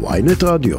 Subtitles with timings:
[0.00, 0.78] ויינט רדיו.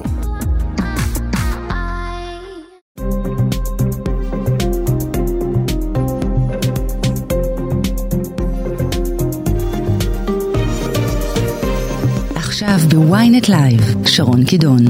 [12.35, 14.85] עכשיו בוויינט לייב, שרון קידון.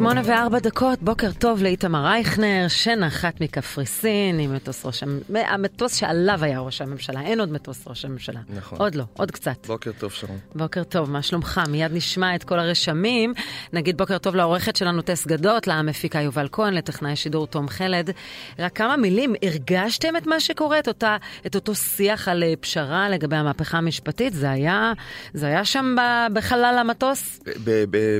[0.00, 6.44] שמונה וארבע דקות, בוקר טוב לאיתמר רייכנר, שנחת מקפריסין עם מטוס ראש הממשלה, המטוס שעליו
[6.44, 8.40] היה ראש הממשלה, אין עוד מטוס ראש הממשלה.
[8.56, 8.78] נכון.
[8.78, 9.66] עוד לא, עוד קצת.
[9.66, 10.38] בוקר טוב, שרון.
[10.54, 11.60] בוקר טוב, מה שלומך?
[11.68, 13.34] מיד נשמע את כל הרשמים.
[13.72, 18.10] נגיד בוקר טוב לעורכת שלנו טס גדות, למפיקה יובל כהן, לטכנאי שידור תום חלד.
[18.58, 23.08] רק כמה מילים, הרגשתם את מה שקורה, את, אותה, את אותו שיח על אה, פשרה
[23.08, 24.32] לגבי המהפכה המשפטית?
[24.32, 24.92] זה היה,
[25.34, 25.96] זה היה שם
[26.34, 27.40] בחלל המטוס?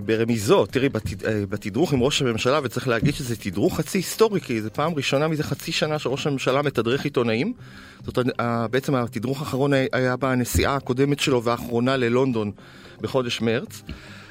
[0.05, 4.69] ברמיזות, תראי, בתד- בתדרוך עם ראש הממשלה, וצריך להגיד שזה תדרוך חצי היסטורי, כי זו
[4.73, 7.53] פעם ראשונה מזה חצי שנה שראש הממשלה מתדרך עיתונאים.
[8.07, 8.19] זאת
[8.71, 12.51] בעצם התדרוך האחרון היה- בנסיעה הקודמת שלו והאחרונה ללונדון
[13.01, 13.83] בחודש מרץ.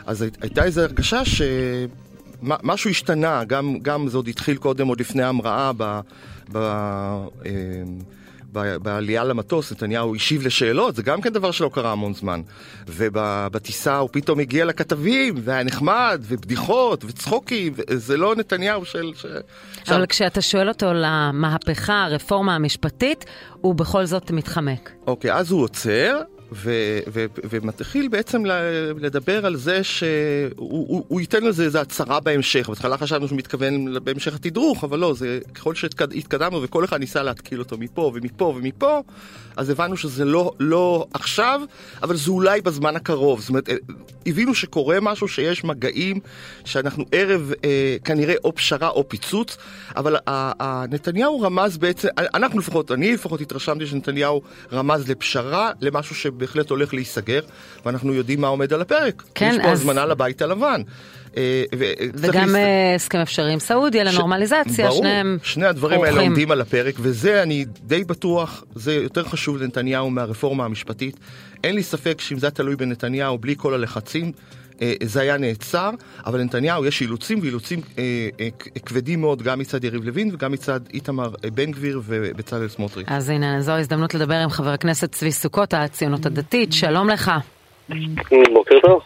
[0.06, 5.24] אז הי- הייתה איזו הרגשה שמשהו השתנה, גם, גם זה עוד התחיל קודם, עוד לפני
[5.24, 6.00] ההמראה ב...
[6.52, 7.52] ב אה,
[8.82, 12.42] בעלייה למטוס, נתניהו השיב לשאלות, זה גם כן דבר שלא קרה המון זמן.
[12.88, 19.12] ובטיסה הוא פתאום הגיע לכתבים, והיה נחמד, ובדיחות, וצחוקים, זה לא נתניהו של...
[19.16, 19.26] ש...
[19.88, 23.26] אבל כשאתה שואל אותו למהפכה, הרפורמה המשפטית,
[23.62, 24.92] הוא בכל זאת מתחמק.
[25.08, 26.22] אוקיי, אז הוא עוצר,
[26.52, 28.44] ו- ו- ומתחיל בעצם
[29.00, 32.70] לדבר על זה שהוא הוא, הוא ייתן לזה איזו הצהרה בהמשך.
[32.70, 37.60] בהתחלה חשבנו שהוא מתכוון בהמשך התדרוך, אבל לא, זה ככל שהתקדמנו וכל אחד ניסה להתקיל
[37.60, 39.00] אותו מפה ומפה ומפה,
[39.58, 41.62] אז הבנו שזה לא, לא עכשיו,
[42.04, 43.40] אבל זה אולי בזמן הקרוב.
[43.40, 43.70] זאת אומרת,
[44.26, 46.20] הבינו שקורה משהו, שיש מגעים,
[46.66, 49.58] שאנחנו ערב אה, כנראה או פשרה או פיצוץ,
[49.96, 50.20] אבל ה-
[50.64, 54.42] ה- נתניהו רמז בעצם, אנחנו לפחות, אני לפחות התרשמתי שנתניהו
[54.74, 57.40] רמז לפשרה, למשהו שבהחלט הולך להיסגר,
[57.86, 59.24] ואנחנו יודעים מה עומד על הפרק.
[59.36, 60.82] כן, יש פה אז- הזמנה לבית הלבן.
[61.38, 66.22] אה, צריך וגם אה, הסכם אפשרי עם סעודיה לנורמליזציה, ברור, שניהם שני הדברים האלה.
[66.22, 71.18] עומדים על הפרק, וזה אני די בטוח, זה יותר חשוב לנתניהו מהרפורמה המשפטית.
[71.64, 74.32] אין לי ספק שאם זה היה תלוי בנתניהו, בלי כל הלחצים, אה,
[75.04, 75.92] זה היה נעצר,
[76.26, 78.50] אבל לנתניהו יש אילוצים, ואילוצים אה, אה,
[78.86, 83.08] כבדים מאוד גם מצד יריב לוין וגם מצד איתמר אה, בן גביר ובצלאל סמוטריץ'.
[83.10, 86.74] אז הנה, זו ההזדמנות לדבר עם חבר הכנסת צבי סוכות, הציונות הדתית.
[86.74, 87.32] שלום לך.
[88.54, 89.02] בוקר טוב.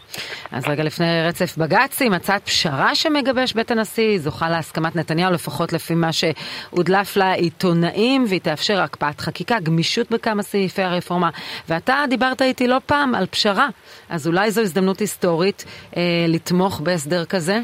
[0.52, 5.94] אז רגע לפני רצף בג"צים, הצעת פשרה שמגבש בית הנשיא זוכה להסכמת נתניהו, לפחות לפי
[5.94, 11.30] מה שהודלף לעיתונאים, והיא תאפשר הקפאת חקיקה, גמישות בכמה סעיפי הרפורמה.
[11.68, 13.68] ואתה דיברת איתי לא פעם על פשרה,
[14.08, 15.64] אז אולי זו הזדמנות היסטורית
[15.96, 17.60] אה, לתמוך בהסדר כזה?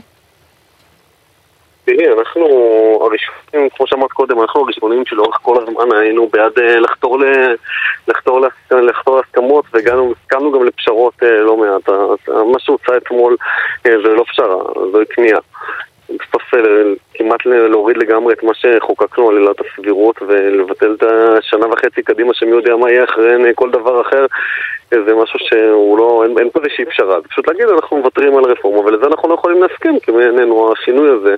[1.96, 2.46] תראי, אנחנו
[3.00, 7.24] הראשונים, כמו שאמרת קודם, אנחנו הראשונים שלאורך כל הזמן היינו בעד אה, לחתור, ל,
[8.08, 11.88] לחתור, להס- לחתור להסכמות והגענו, הסכמנו גם לפשרות אה, לא מעט.
[11.88, 11.92] ה-
[12.52, 13.36] מה שהוצע אתמול
[13.86, 14.56] אה, זה לא פשרה,
[14.92, 15.38] זו כניעה.
[16.10, 16.60] בסוף אה,
[17.14, 22.50] כמעט להוריד לגמרי את מה שחוקקנו על עילת הסבירות ולבטל את השנה וחצי קדימה שמי
[22.50, 24.26] יודע מה יהיה אחרי אה, כל דבר אחר
[24.92, 28.36] אה, זה משהו שהוא לא, אין, אין פה איזושהי פשרה, זה פשוט להגיד אנחנו מוותרים
[28.36, 31.34] על רפורמה ולזה אנחנו לא יכולים להסכים כי בעינינו השינוי הזה,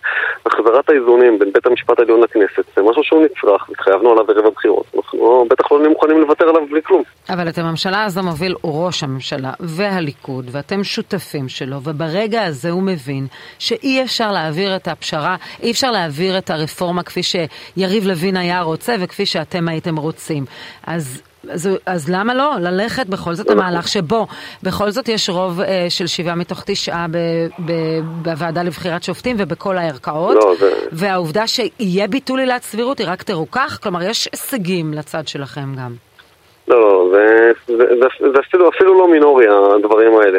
[0.46, 4.86] החזרת האיזונים בין בית המשפט העליון לכנסת זה משהו שהוא נצרך והתחייבנו עליו ערב הבחירות.
[4.96, 7.02] אנחנו לא, בטח לא מוכנים לוותר עליו בלי כלום.
[7.30, 13.26] אבל את הממשלה הזו מוביל ראש הממשלה והליכוד, ואתם שותפים שלו, וברגע הזה הוא מבין
[13.58, 18.94] שאי אפשר להעביר את הפשרה, אי אפשר להעביר את הרפורמה כפי שיריב לוין היה רוצה
[19.00, 20.44] וכפי שאתם הייתם רוצים.
[20.86, 21.20] אז...
[21.50, 24.26] אז, אז למה לא ללכת בכל זאת המהלך שבו?
[24.62, 27.16] בכל זאת יש רוב אה, של שבעה מתוך תשעה ב,
[27.64, 27.72] ב,
[28.22, 30.34] בוועדה לבחירת שופטים ובכל הערכאות.
[30.36, 33.78] לא, זה- והעובדה שיהיה ביטול עילת סבירות היא רק תרוכך?
[33.82, 35.94] כלומר יש הישגים לצד שלכם גם
[36.72, 40.38] לא, זה, זה, זה, זה אפילו, אפילו לא מינורי הדברים האלה,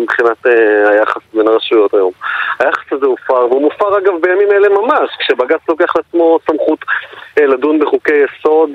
[0.00, 2.12] מבחינת אה, היחס בין הרשויות היום.
[2.58, 6.78] היחס הזה הופר, והוא מופר אגב בימים אלה ממש, כשבג"ץ לוקח לעצמו סמכות
[7.38, 8.70] אה, לדון בחוקי יסוד,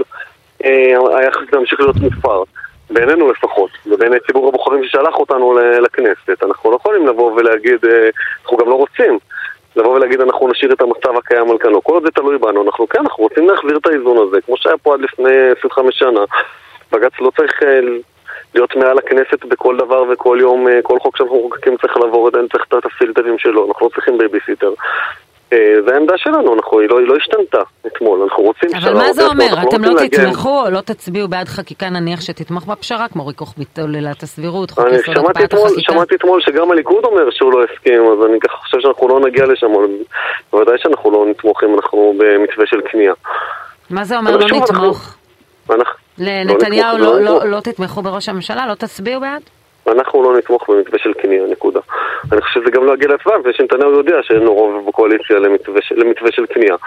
[0.65, 2.43] אה, היחס הזה ממשיך להיות מופר.
[2.89, 6.43] בעינינו לפחות, ובעיני ציבור הבוחרים ששלח אותנו לכנסת.
[6.43, 8.09] אנחנו לא יכולים לבוא ולהגיד, אה,
[8.43, 9.19] אנחנו גם לא רוצים.
[9.75, 11.83] לבוא ולהגיד אנחנו נשאיר את המצב הקיים על כנו.
[11.83, 14.77] כל עוד זה תלוי בנו, אנחנו כן, אנחנו רוצים להחזיר את האיזון הזה, כמו שהיה
[14.77, 16.21] פה עד לפני 25 שנה.
[16.91, 17.79] בג"ץ לא צריך אה,
[18.55, 22.47] להיות מעל הכנסת בכל דבר וכל יום, אה, כל חוק שאנחנו מחוקקים צריך לעבור, עדיין
[22.47, 24.73] צריך את הפילטרים שלו, אנחנו לא צריכים בייביסיטר.
[25.53, 29.13] אה, זה העמדה שלנו, אנחנו, היא, לא, היא לא השתנתה אתמול, אנחנו רוצים אבל מה
[29.13, 29.45] זה אומר?
[29.53, 29.99] אנחנו אתם לא.
[30.07, 34.85] תתמכו או לא תצביעו בעד חקיקה נניח שתתמוך בפשרה, כמו ריכוך ביטול עילת הסבירות, חוק
[34.87, 35.93] יסוד הקפאת החקיקה?
[35.93, 39.45] שמעתי אתמול שגם הליכוד אומר שהוא לא הסכים, אז אני ככה חושב שאנחנו לא נגיע
[39.45, 39.87] לשם, אבל
[40.51, 43.13] בוודאי שאנחנו לא נתמוך אם אנחנו במתווה של כניעה.
[43.89, 45.15] מה זה אומר לא נתמוך?
[45.69, 48.67] אנחנו, לנתניהו לא, לא, לא תתמכו בראש הממשלה?
[48.67, 49.41] לא תצביעו בעד?
[49.87, 51.79] אנחנו לא נתמוך במתווה של כניעה, נקודה.
[52.31, 55.81] אני חושב שזה גם לא יגיע להצבעה, מפני שנתניהו יודע שאין לו רוב בקואליציה למתווה,
[55.91, 56.77] למתווה של כניעה.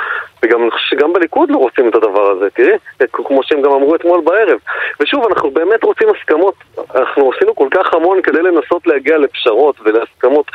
[0.43, 2.77] וגם אני חושב שגם בליכוד לא רוצים את הדבר הזה, תראי,
[3.13, 4.59] כמו שהם גם אמרו אתמול בערב.
[5.01, 6.55] ושוב, אנחנו באמת רוצים הסכמות.
[6.95, 10.47] אנחנו עשינו כל כך המון כדי לנסות להגיע לפשרות ולהסכמות.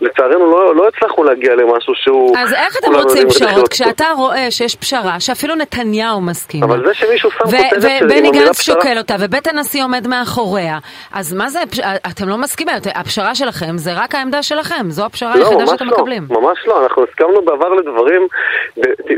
[0.00, 2.36] לצערנו לא, לא הצלחנו להגיע למשהו שהוא...
[2.38, 3.68] אז איך אתם רוצים פשרות?
[3.68, 8.60] כשאתה רואה שיש פשרה, שאפילו נתניהו מסכים אבל זה שמישהו שם כותרת של ובני גנץ
[8.60, 10.78] שוקל אותה, ובית הנשיא עומד מאחוריה,
[11.12, 11.60] אז מה זה,
[11.96, 15.96] אתם לא מסכימים, הפשרה שלכם זה רק העמדה שלכם, זו הפשרה לא, היחידה שאתם לא,
[15.96, 16.22] מקבלים.
[16.30, 18.28] ממש לא, אנחנו הסכמנו בעבר לדברים,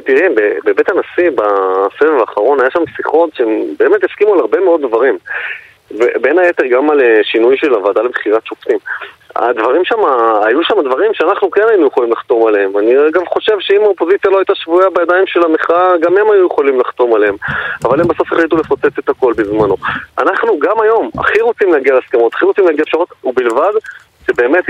[0.07, 0.29] תראי,
[0.65, 5.19] בבית הנשיא בסבב האחרון היה שם שיחות שהם באמת הסכימו על הרבה מאוד דברים.
[6.21, 8.79] בין היתר גם על אה, שינוי של הוועדה לבחירת שופטים.
[9.37, 9.99] הדברים שם,
[10.45, 12.79] היו שם דברים שאנחנו כן היינו יכולים לחתום עליהם.
[12.79, 16.81] אני גם חושב שאם האופוזיציה לא הייתה שבויה בידיים של המחאה, גם הם היו יכולים
[16.81, 17.37] לחתום עליהם.
[17.85, 19.77] אבל הם בסוף החליטו לפוצץ את הכל בזמנו.
[20.19, 23.73] אנחנו גם היום הכי רוצים להגיע להסכמות, הכי רוצים להגיע לפשרות, ובלבד
[24.27, 24.65] שבאמת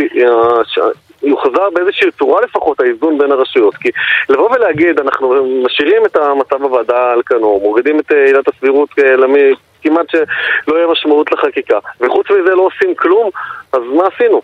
[1.22, 3.74] יוחזר באיזושהי צורה לפחות האיזון בין הרשויות.
[3.74, 3.88] כי
[4.28, 9.54] לבוא ולהגיד, אנחנו משאירים את המצב בוועדה על כנו, מורידים את עילת הסבירות אה, למי...
[9.82, 11.78] כמעט שלא יהיה משמעות לחקיקה.
[12.00, 13.30] וחוץ מזה לא עושים כלום,
[13.72, 14.42] אז מה עשינו?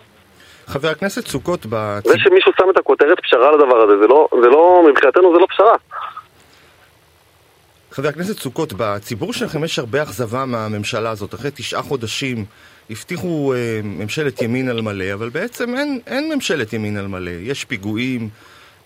[0.67, 1.99] חבר הכנסת סוכות ב...
[2.03, 5.47] זה שמישהו שם את הכותרת פשרה לדבר הזה, זה לא, זה לא, מבחינתנו זה לא
[5.49, 5.75] פשרה.
[7.91, 11.33] חבר הכנסת סוכות, בציבור שלכם יש הרבה אכזבה מהממשלה הזאת.
[11.33, 12.45] אחרי תשעה חודשים
[12.89, 17.31] הבטיחו אה, ממשלת ימין על מלא, אבל בעצם אין, אין ממשלת ימין על מלא.
[17.41, 18.29] יש פיגועים,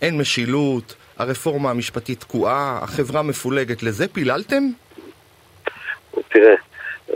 [0.01, 3.83] אין משילות, הרפורמה המשפטית תקועה, החברה מפולגת.
[3.83, 4.63] לזה פיללתם?
[6.29, 6.55] תראה,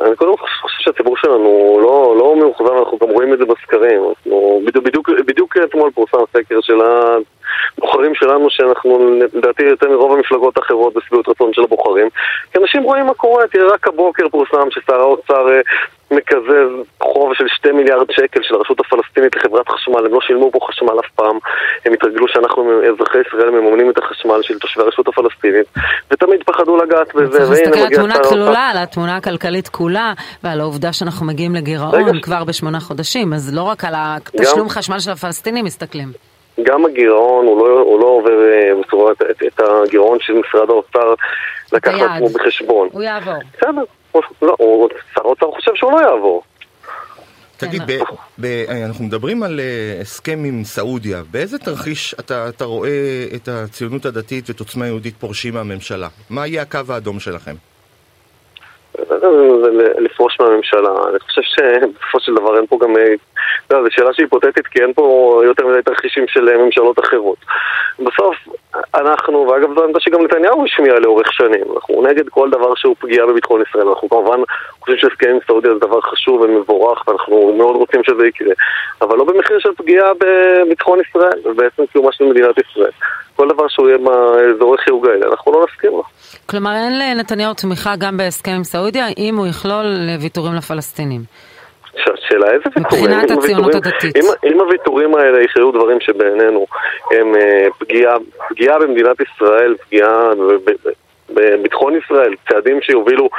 [0.01, 4.01] אני קודם כל חושב שהציבור שלנו לא, לא מאוכזב, אנחנו גם רואים את זה בסקרים.
[4.09, 6.81] אנחנו, בדיוק, בדיוק, בדיוק אתמול פורסם סקר של
[7.77, 12.07] הבוחרים שלנו, שאנחנו לדעתי יותר מרוב המפלגות האחרות בשביעות רצון של הבוחרים.
[12.51, 15.61] כי אנשים רואים מה קורה, תראה, רק הבוקר פורסם ששר האוצר אה,
[16.11, 16.85] מקזז
[17.37, 21.11] של שתי מיליארד שקל של הרשות הפלסטינית לחברת חשמל, הם לא שילמו פה חשמל אף
[21.15, 21.37] פעם,
[21.85, 25.67] הם התרגלו שאנחנו, אזרחי ישראל, מממנים את החשמל של תושבי הרשות הפלסטינית,
[26.11, 30.93] ותמיד פחדו לגעת בזה, צריך להסתכל על תמונה כלולה, על התמונה הכלכלית כולה, ועל העובדה
[30.93, 36.07] שאנחנו מגיעים לגירעון כבר בשמונה חודשים, אז לא רק על התשלום חשמל של הפלסטינים מסתכלים.
[36.63, 41.13] גם הגירעון, הוא לא, הוא לא עובר אה, בצורה, את, את הגירעון של משרד האוצר
[41.73, 42.89] לקח לעצמו בחשבון.
[42.91, 43.33] הוא יעבור.
[43.57, 43.83] בסדר,
[44.41, 46.43] לא, שר האוצר חושב שהוא לא יעבור.
[47.57, 47.91] תגיד, ב,
[48.41, 48.45] ב,
[48.85, 52.89] אנחנו מדברים על uh, הסכם עם סעודיה, באיזה תרחיש אתה, אתה רואה
[53.35, 56.07] את הציונות הדתית ואת עוצמה יהודית פורשים מהממשלה?
[56.29, 57.55] מה יהיה הקו האדום שלכם?
[59.99, 60.89] לפרוש מהממשלה.
[61.09, 62.93] אני חושב שבסופו של דבר אין פה גם...
[63.71, 66.99] אה, לא, זו שאלה שהיא היפותטית כי אין פה יותר מדי תרחישים של אה, ממשלות
[66.99, 67.37] אחרות.
[67.99, 68.35] בסוף,
[68.95, 73.27] אנחנו, ואגב זו עמדה שגם נתניהו השמיע לאורך שנים, אנחנו נגד כל דבר שהוא פגיעה
[73.27, 73.87] בביטחון ישראל.
[73.87, 74.39] אנחנו כמובן
[74.79, 78.53] חושבים שהסכם עם סעודיה זה דבר חשוב ומבורך ואנחנו מאוד רוצים שזה יקרה,
[79.01, 82.91] אבל לא במחיר של פגיעה בביטחון ישראל ובעצם קיומה של מדינת ישראל.
[83.35, 86.03] כל דבר שהוא יהיה באזורי חיוג האלה, אנחנו לא נסכים לו.
[86.45, 89.85] כלומר, אין לנתניהו תמיכה גם בהסכם עם סעודיה, אם הוא יכלול
[90.21, 91.21] ויתורים לפלסטינים.
[92.15, 93.05] שאלה איזה ויתורים?
[93.05, 94.17] מבחינת הציונות הדתית.
[94.17, 96.65] אם, אם הוויתורים האלה יכללו דברים שבעינינו
[97.11, 98.15] הם אה, פגיעה,
[98.49, 100.31] פגיעה במדינת ישראל, פגיעה
[101.29, 103.29] בביטחון ישראל, צעדים שיובילו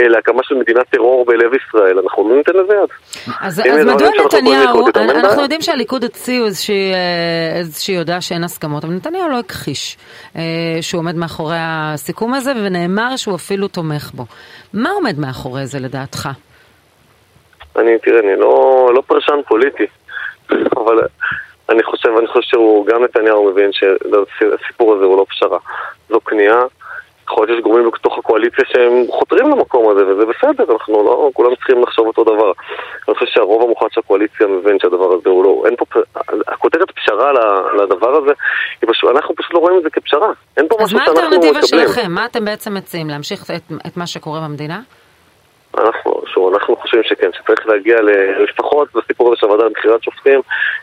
[0.00, 2.88] אה, להקמה של מדינת טרור בלב ישראל, אנחנו לא ניתן לזה יד.
[3.40, 8.92] אז, אז מדוע נתניהו, אנחנו יודעים שהליכוד הציעו איזושהי, אה, איזושהי הודעה שאין הסכמות, אבל
[8.92, 9.96] נתניהו לא הכחיש
[10.36, 10.42] אה,
[10.80, 14.24] שהוא עומד מאחורי הסיכום הזה, ונאמר שהוא אפילו תומך בו.
[14.74, 16.28] מה עומד מאחורי זה לדעתך?
[17.78, 19.86] אני, תראה, אני לא, לא פרשן פוליטי,
[20.80, 21.00] אבל
[21.68, 25.58] אני חושב, אני חושב שהוא, גם נתניהו מבין שהסיפור הזה הוא לא פשרה.
[26.08, 26.62] זו כניעה.
[27.30, 31.54] יכול להיות שיש גורמים בתוך הקואליציה שהם חותרים למקום הזה, וזה בסדר, אנחנו לא, כולם
[31.54, 32.52] צריכים לחשוב אותו דבר.
[33.08, 36.00] אני חושב שהרוב המוחלט של הקואליציה מבין שהדבר הזה הוא לא, אין פה,
[36.48, 37.32] הכותרת פשרה
[37.82, 38.32] לדבר הזה,
[38.86, 40.32] פשוט, אנחנו פשוט לא רואים את זה כפשרה.
[40.56, 41.32] אין פה משהו שאנחנו מקבלים.
[41.32, 42.10] אז מה האלטרנטיבה שלכם?
[42.12, 43.08] מה אתם בעצם מציעים?
[43.08, 44.80] להמשיך את, את מה שקורה במדינה?
[45.78, 47.96] אנחנו, שוב, אנחנו חושבים שכן, שצריך להגיע
[48.44, 50.40] לפחות בסיפור הזה של הוועדה לבחירת שופטים,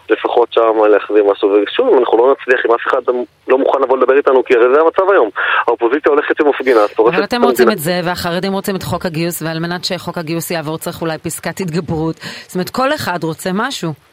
[0.09, 1.49] לפחות שם להחזיר משהו.
[1.49, 3.01] ושוב, אם אנחנו לא נצליח, אם אף אחד
[3.47, 5.29] לא מוכן לבוא לדבר איתנו, כי הרי זה המצב היום.
[5.67, 9.85] האופוזיציה הולכת ומפגינה, אבל אתם רוצים את זה, והחרדים רוצים את חוק הגיוס, ועל מנת
[9.85, 12.15] שחוק הגיוס יעבור צריך אולי פסקת התגברות.
[12.15, 14.12] זאת אומרת, כל אחד רוצה משהו.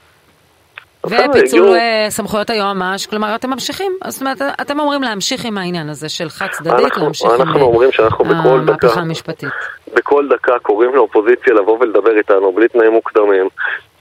[1.07, 6.09] ופיצול אה, סמכויות היועמ"ש, כלומר אתם ממשיכים, זאת אומרת אתם אומרים להמשיך עם העניין הזה
[6.09, 9.49] של חד צדדית, להמשיך עם אנחנו אומרים שאנחנו בכל דקה, המשפטית.
[9.95, 13.49] בכל דקה קוראים לאופוזיציה לבוא ולדבר איתנו בלי תנאים מוקדמים,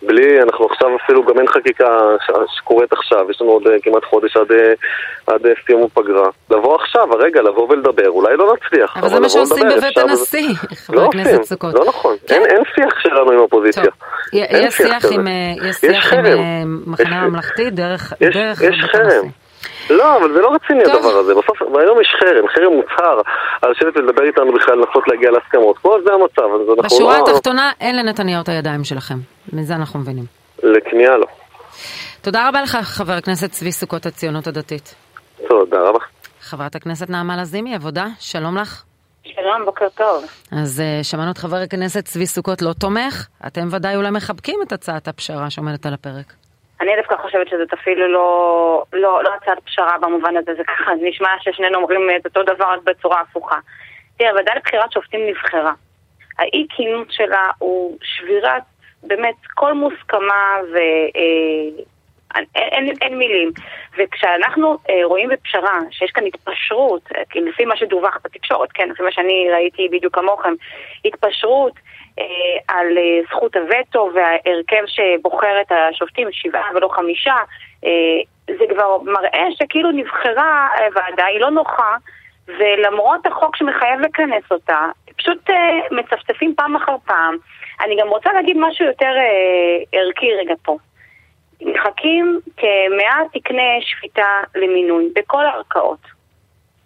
[0.01, 1.87] בלי, אנחנו עכשיו אפילו, גם אין חקיקה
[2.57, 4.73] שקורית עכשיו, יש לנו עוד אה, כמעט חודש עד, אה,
[5.27, 6.29] עד אה, סיום הפגרה.
[6.49, 8.97] לבוא עכשיו, הרגע, לבוא ולדבר, אולי לא נצליח.
[8.97, 10.53] אבל זה מה שעושים בבית הנשיא,
[10.85, 11.73] חבר הכנסת סוכות.
[11.73, 12.35] לא נכון, כן.
[12.35, 13.83] אין, אין שיח שלנו עם האופוזיציה.
[13.83, 13.93] טוב,
[14.33, 15.27] יש שיח עם,
[15.69, 16.25] יש שיח עם
[16.87, 19.29] מחנה הממלכתי דרך, יש, דרך יש חרם.
[19.89, 20.95] לא, אבל זה לא רציני טוב.
[20.95, 21.33] הדבר הזה.
[21.35, 23.21] בסוף, והיום יש חרם, חרם מוצהר,
[23.61, 25.77] על לשבת ולדבר איתנו בכלל, לנסות להגיע להסכמות.
[25.81, 27.23] פה זה המצב, אז אנחנו בשורה לא...
[27.23, 29.15] התחתונה, אין לנתניהו את הידיים שלכם.
[29.53, 30.23] מזה אנחנו מבינים.
[30.63, 31.27] לכניעה לא.
[32.21, 34.95] תודה רבה לך, חבר הכנסת צבי סוכות, הציונות הדתית.
[35.47, 35.99] תודה רבה.
[36.41, 38.83] חברת הכנסת נעמה לזימי, עבודה, שלום לך.
[39.23, 40.23] שלום, בוקר טוב.
[40.51, 44.71] אז uh, שמענו את חבר הכנסת צבי סוכות לא תומך, אתם ודאי אולי מחבקים את
[44.71, 46.33] הצעת הפשרה שעומדת על הפרק.
[46.81, 51.29] אני דווקא חושבת שזאת אפילו לא, לא, לא הצעת פשרה במובן הזה, זה ככה נשמע
[51.41, 53.57] ששנינו אומרים את אותו דבר רק בצורה הפוכה.
[54.17, 55.73] תראה, הוועדה לבחירת שופטים נבחרה.
[56.39, 58.63] האי כינוס שלה הוא שבירת
[59.03, 60.77] באמת כל מוסכמה ו...
[61.15, 61.83] אה,
[62.35, 63.51] אין, אין, אין מילים.
[63.97, 69.11] וכשאנחנו אה, רואים בפשרה שיש כאן התפשרות, אה, לפי מה שדווח בתקשורת, כן, לפי מה
[69.11, 70.53] שאני ראיתי בדיוק כמוכם,
[71.05, 71.73] התפשרות
[72.19, 72.25] אה,
[72.67, 77.35] על אה, זכות הווטו וההרכב שבוחר את השופטים, שבעה ולא חמישה,
[77.85, 81.95] אה, זה כבר מראה שכאילו נבחרה ועדה, היא לא נוחה,
[82.47, 84.85] ולמרות החוק שמחייב לכנס אותה,
[85.17, 85.49] פשוט
[85.91, 87.37] מצפצפים פעם אחר פעם.
[87.81, 89.11] אני גם רוצה להגיד משהו יותר
[89.93, 90.77] ערכי רגע פה.
[91.61, 95.99] מחכים כמאה תקני שפיטה למינוי בכל הערכאות.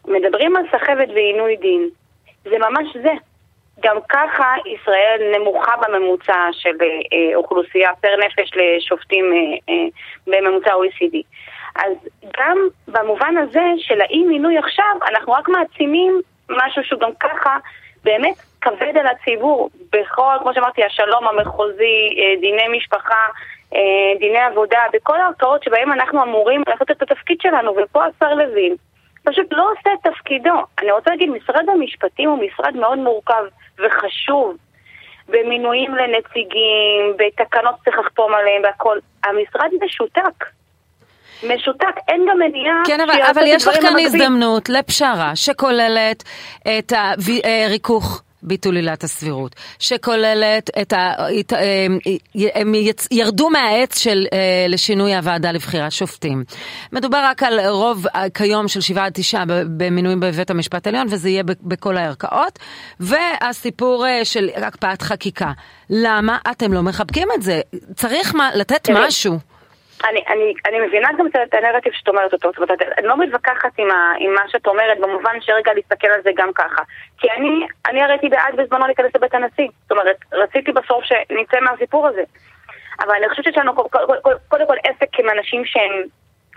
[0.07, 1.89] מדברים על סחבת ועינוי דין.
[2.43, 3.11] זה ממש זה.
[3.79, 9.87] גם ככה ישראל נמוכה בממוצע של אה, אוכלוסייה פר נפש לשופטים אה, אה,
[10.27, 11.17] בממוצע OECD.
[11.75, 11.93] אז
[12.39, 12.57] גם
[12.87, 17.57] במובן הזה של האי מינוי עכשיו, אנחנו רק מעצימים משהו שהוא גם ככה
[18.03, 19.69] באמת כבד על הציבור.
[19.93, 23.23] בכל, כמו שאמרתי, השלום המחוזי, אה, דיני משפחה,
[23.75, 23.79] אה,
[24.19, 28.75] דיני עבודה, בכל הערכאות שבהם אנחנו אמורים לעשות את התפקיד שלנו, ופה השר לוין
[29.23, 30.55] פשוט לא עושה את תפקידו.
[30.81, 33.43] אני רוצה להגיד, משרד המשפטים הוא משרד מאוד מורכב.
[33.79, 34.57] וחשוב
[35.27, 38.97] במינויים לנציגים, בתקנות צריך לחתום עליהם והכל.
[39.23, 40.45] המשרד משותק.
[41.43, 46.23] משותק, אין גם מניעה כן, אבל, אבל יש לך כאן הזדמנות לפשרה שכוללת
[46.61, 46.93] את
[47.43, 48.23] הריכוך.
[48.43, 51.13] ביטול עילת הסבירות, שכוללת את ה...
[52.55, 52.73] הם
[53.11, 56.43] ירדו מהעץ של, אה, לשינוי הוועדה לבחירת שופטים.
[56.91, 59.43] מדובר רק על רוב אה, כיום של שבעה עד תשעה
[59.77, 62.59] במינויים בבית המשפט העליון, וזה יהיה בכל הערכאות,
[62.99, 65.51] והסיפור אה, של הקפאת חקיקה.
[65.89, 67.61] למה אתם לא מחבקים את זה?
[67.95, 69.52] צריך מה, לתת משהו.
[70.09, 73.71] אני, אני, אני מבינה גם את הנרטיב שאת אומרת אותו, זאת אומרת, אני לא מתווכחת
[73.77, 76.83] עם, ה, עם מה שאת אומרת, במובן שרגע להסתכל על זה גם ככה.
[77.17, 79.67] כי אני, אני הרי הייתי בעד בזמנו להיכנס לבית הנשיא.
[79.81, 82.23] זאת אומרת, רציתי בסוף שנצא מהסיפור הזה.
[82.99, 83.75] אבל אני חושבת שיש לנו
[84.47, 86.03] קודם כל עסק עם אנשים שהם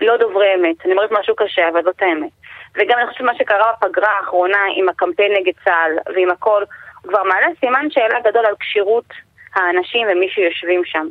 [0.01, 0.85] לא דוברי אמת.
[0.85, 2.31] אני אומרת משהו קשה, אבל זאת האמת.
[2.75, 6.63] וגם אני חושבת שמה שקרה בפגרה האחרונה עם הקמפיין נגד צה"ל ועם הכל,
[7.03, 9.13] כבר מעלה סימן שאלה גדול על כשירות
[9.55, 11.07] האנשים ומי שיושבים שם.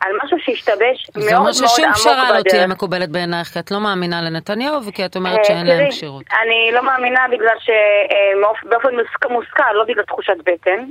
[0.00, 1.30] על משהו שהשתבש מאוד מאוד עמוק בדרך.
[1.30, 5.16] זה אומר ששום פשרה לא תהיה מקובלת בעינייך, כי את לא מאמינה לנתניהו וכי את
[5.16, 6.22] אומרת שאין להם כשירות.
[6.42, 8.88] אני לא מאמינה בגלל שבאופן
[9.30, 10.84] מושכל, לא בגלל תחושת בטן.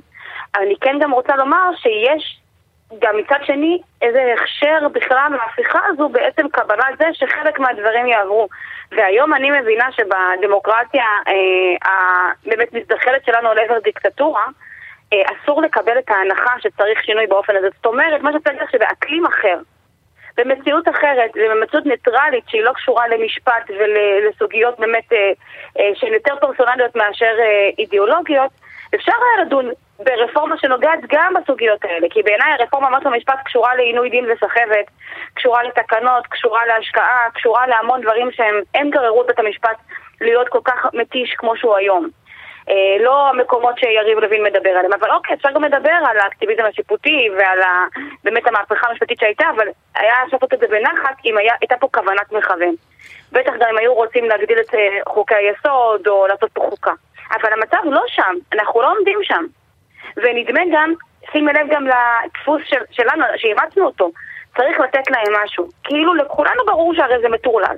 [0.60, 2.40] אני כן גם רוצה לומר שיש
[3.00, 8.48] גם מצד שני איזה הכשר בכלל מההפיכה הזו בעצם קבלת זה שחלק מהדברים יעברו.
[8.92, 14.52] והיום אני מבינה שבדמוקרטיה אה, הבאמת מזדחלת שלנו על עבר דיקטטורה, אה,
[15.14, 17.68] אסור לקבל את ההנחה שצריך שינוי באופן הזה.
[17.76, 19.58] זאת אומרת, מה שאתה יודע שבאקלים אחר,
[20.38, 25.32] במציאות אחרת, ובמציאות ניטרלית שהיא לא קשורה למשפט ולסוגיות באמת אה,
[25.80, 27.36] אה, שהן יותר פרסונליות מאשר
[27.80, 28.52] אידיאולוגיות,
[28.96, 34.10] אפשר היה לדון ברפורמה שנוגעת גם בסוגיות האלה, כי בעיניי הרפורמה במערכת המשפט קשורה לעינוי
[34.10, 34.86] דין וסחבת,
[35.34, 39.78] קשורה לתקנות, קשורה להשקעה, קשורה להמון דברים שהם, הם גררו את בית המשפט
[40.22, 42.10] להיות כל כך מתיש כמו שהוא היום.
[42.70, 47.30] אה, לא המקומות שיריב לוין מדבר עליהם, אבל אוקיי, אפשר גם לדבר על האקטיביזם השיפוטי
[47.38, 47.86] ועל ה,
[48.24, 51.88] באמת המהפכה המשפטית שהייתה, אבל היה אפשר לעשות את זה בנחת אם היה, הייתה פה
[51.92, 52.76] כוונת מכוון.
[53.32, 56.92] בטח גם אם היו רוצים להגדיל את אה, חוקי היסוד או לעשות פה חוקה.
[57.32, 59.46] אבל המצב לא שם, אנחנו לא עומדים שם.
[60.18, 60.94] ונדמה גם,
[61.32, 64.12] שימי לב גם לדפוס של, שלנו, שאימצנו אותו,
[64.58, 65.68] צריך לתת להם משהו.
[65.84, 67.76] כאילו לכולנו ברור שהרי זה מטורלל,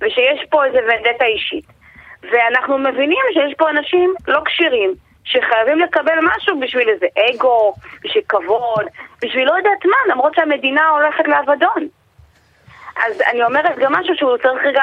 [0.00, 1.79] ושיש פה איזה ונדטה אישית.
[2.22, 7.74] ואנחנו מבינים שיש פה אנשים לא כשירים, שחייבים לקבל משהו בשביל איזה אגו,
[8.04, 8.84] בשביל כבוד,
[9.22, 11.88] בשביל לא יודעת מה, למרות שהמדינה הולכת לאבדון.
[12.96, 14.82] אז אני אומרת גם משהו שהוא צריך רגע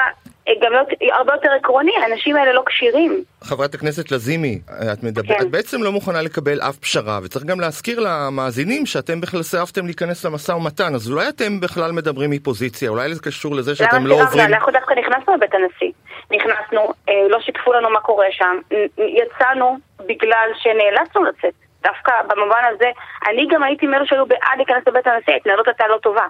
[0.60, 3.22] גם להיות הרבה יותר עקרוני, האנשים האלה לא כשירים.
[3.44, 4.58] חברת הכנסת לזימי,
[4.92, 5.46] את מדברת, כן.
[5.46, 10.24] את בעצם לא מוכנה לקבל אף פשרה, וצריך גם להזכיר למאזינים שאתם בכלל סירבתם להיכנס
[10.24, 14.24] למשא ומתן, אז אולי אתם בכלל מדברים מפוזיציה, אולי זה קשור לזה שאתם לא למה
[14.24, 14.28] עוברים...
[14.30, 14.54] סירבנו?
[14.54, 15.92] אנחנו דווקא נכנסנו לבית הנשיא.
[16.30, 18.58] נכנסנו, אה, לא שיתפו לנו מה קורה שם,
[18.98, 21.54] יצאנו בגלל שנאלצנו לצאת.
[21.82, 22.90] דווקא במובן הזה,
[23.28, 26.26] אני גם הייתי מאלו שהיו בעד להיכנס לבית הנשיא, ההתנהלות הייתה לא טובה.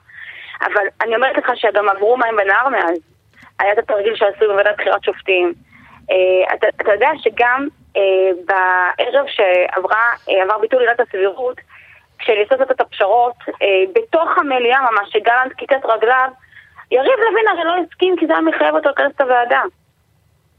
[0.60, 2.98] אבל אני אומרת לך שגם עברו מים בנהר מאז.
[3.60, 5.52] היה את התרגיל שעשו בוועדת בחירת שופטים.
[6.10, 8.02] אה, אתה, אתה יודע שגם אה,
[8.46, 11.60] בערב שעברה, אה, עבר ביטול עילת הסבירות,
[12.18, 13.34] כשניסו לעשות את הפשרות,
[13.94, 16.28] בתוך המליאה ממש, שגלנט כיתת רגליו,
[16.90, 19.62] יריב לוין הרי לא הסכים כי זה היה מחייב אותו לכנס את הוועדה.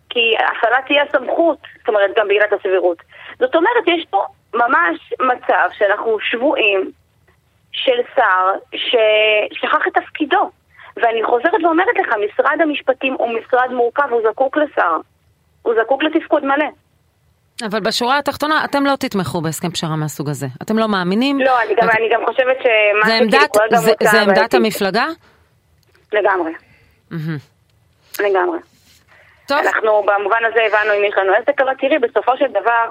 [0.09, 2.97] כי הפעלת תהיה סמכות, זאת אומרת גם בעילת הסבירות.
[3.39, 4.23] זאת אומרת, יש פה
[4.53, 6.91] ממש מצב שאנחנו שבויים
[7.71, 10.49] של שר ששכח את תפקידו.
[10.97, 14.97] ואני חוזרת ואומרת לך, משרד המשפטים הוא משרד מורכב, הוא זקוק לשר.
[15.61, 16.65] הוא זקוק לתפקוד מלא.
[17.69, 20.47] אבל בשורה התחתונה, אתם לא תתמכו בהסכם פשרה מהסוג הזה.
[20.61, 21.39] אתם לא מאמינים.
[21.39, 24.53] לא, אני גם, את- אני גם חושבת שמה זה עמדת, זה, זה עמדת.
[24.53, 25.05] המפלגה?
[26.13, 26.51] לגמרי,
[27.11, 27.37] מהמם.
[28.19, 28.59] לגמרי.
[29.49, 32.89] טוב, אנחנו במובן הזה הבנו אם יש לנו עסק, אבל תראי, בסופו של דבר,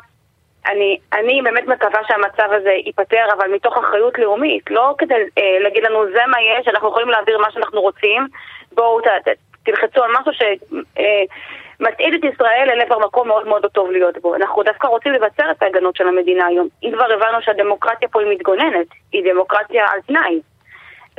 [0.67, 5.85] אני, אני באמת מקווה שהמצב הזה ייפתר, אבל מתוך אחריות לאומית, לא כדי אה, להגיד
[5.85, 8.27] לנו זה מה יש, אנחנו יכולים להעביר מה שאנחנו רוצים,
[8.73, 9.29] בואו ת, ת,
[9.63, 14.35] תלחצו על משהו שמטעיד את ישראל אל עבר מקום מאוד מאוד לא טוב להיות בו.
[14.35, 16.69] אנחנו דווקא רוצים לבצר את ההגנות של המדינה היום.
[16.83, 20.41] אם כבר הבנו שהדמוקרטיה פה היא מתגוננת, היא דמוקרטיה על תנאי.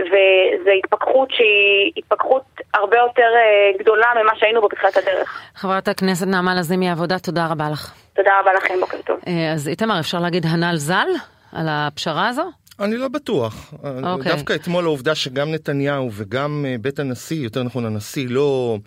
[0.05, 5.41] וזו התפכחות שהיא התפכחות הרבה יותר אה, גדולה ממה שהיינו בו בתחילת הדרך.
[5.55, 7.93] חברת הכנסת נעמה לזימי העבודה, תודה רבה לך.
[8.15, 9.19] תודה רבה לכם, בוקר טוב.
[9.27, 11.07] אה, אז איתמר, אפשר להגיד הנ"ל ז"ל
[11.53, 12.43] על הפשרה הזו?
[12.79, 13.73] אני לא בטוח.
[14.03, 14.31] אוקיי.
[14.31, 18.77] דווקא אתמול העובדה שגם נתניהו וגם אה, בית הנשיא, יותר נכון הנשיא, לא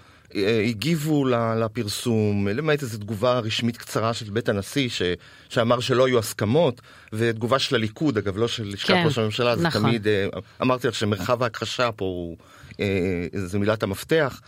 [0.68, 1.24] הגיבו
[1.60, 5.02] לפרסום, למעט איזו תגובה רשמית קצרה של בית הנשיא, ש,
[5.48, 6.80] שאמר שלא היו הסכמות,
[7.12, 9.82] ותגובה של הליכוד, אגב, לא של לשכת כן, ראש הממשלה, זה נכון.
[9.82, 10.26] תמיד, אה,
[10.62, 12.36] אמרתי לך שמרחב ההכחשה פה הוא,
[12.80, 14.40] אה, זה מילת המפתח.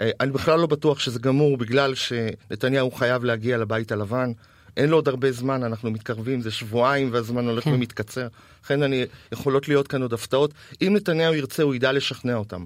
[0.00, 4.32] אה, אני בכלל לא בטוח שזה גמור בגלל שנתניהו חייב להגיע לבית הלבן.
[4.76, 7.72] אין לו עוד הרבה זמן, אנחנו מתקרבים, זה שבועיים והזמן הולך כן.
[7.72, 8.28] ומתקצר.
[8.64, 10.54] לכן אני, יכולות להיות כאן עוד הפתעות.
[10.82, 12.64] אם נתניהו ירצה, הוא ידע לשכנע אותם.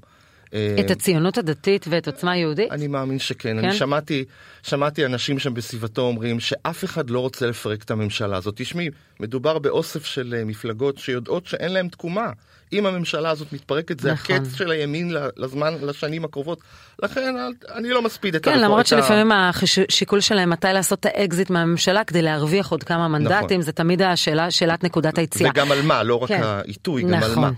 [0.55, 2.73] אה, את הציונות הדתית ואת עוצמה יהודית?
[2.73, 3.61] אני מאמין שכן.
[3.61, 3.65] כן?
[3.65, 4.25] אני שמעתי,
[4.63, 8.55] שמעתי אנשים שם בסביבתו אומרים שאף אחד לא רוצה לפרק את הממשלה הזאת.
[8.57, 12.31] תשמעי, מדובר באוסף של אה, מפלגות שיודעות שאין להן תקומה.
[12.73, 14.37] אם הממשלה הזאת מתפרקת, זה נכון.
[14.37, 16.61] הקץ של הימין לזמן, לשנים הקרובות.
[17.03, 17.35] לכן
[17.75, 21.51] אני לא מספיד את כן, למרות את ה- שלפעמים השיקול שלהם מתי לעשות את האקזיט
[21.51, 25.51] מהממשלה כדי להרוויח עוד כמה מנדטים, זה תמיד השאלה, שאלת נקודת היציאה.
[25.51, 26.41] וגם על מה, לא רק כן.
[26.43, 27.43] העיתוי, גם על נכון.
[27.45, 27.51] מה.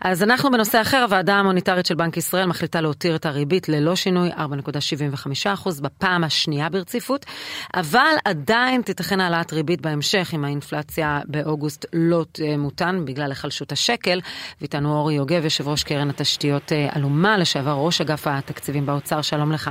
[0.00, 4.30] אז אנחנו בנושא אחר, הוועדה המוניטרית של בנק ישראל מחליטה להותיר את הריבית ללא שינוי
[4.30, 7.26] 4.75% בפעם השנייה ברציפות,
[7.74, 14.20] אבל עדיין תיתכן העלאת ריבית בהמשך אם האינפלציה באוגוסט לא תמותן בגלל היחלשות השקל.
[14.60, 19.52] ואיתנו אורי יוגב, יושב ראש קרן התשתיות אה, אלומה, לשעבר ראש אגף התקציבים באוצר, שלום
[19.52, 19.70] לך.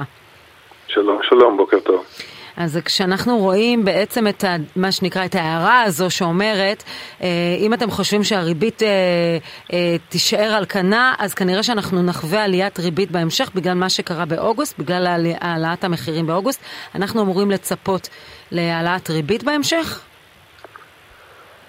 [0.87, 2.05] שלום, שלום, בוקר טוב.
[2.63, 6.83] אז כשאנחנו רואים בעצם את ה, מה שנקרא את ההערה הזו שאומרת,
[7.23, 7.27] אה,
[7.59, 8.87] אם אתם חושבים שהריבית אה,
[9.73, 14.79] אה, תישאר על כנה, אז כנראה שאנחנו נחווה עליית ריבית בהמשך בגלל מה שקרה באוגוסט,
[14.79, 16.61] בגלל העלאת המחירים באוגוסט.
[16.95, 18.09] אנחנו אמורים לצפות
[18.51, 20.01] להעלאת ריבית בהמשך?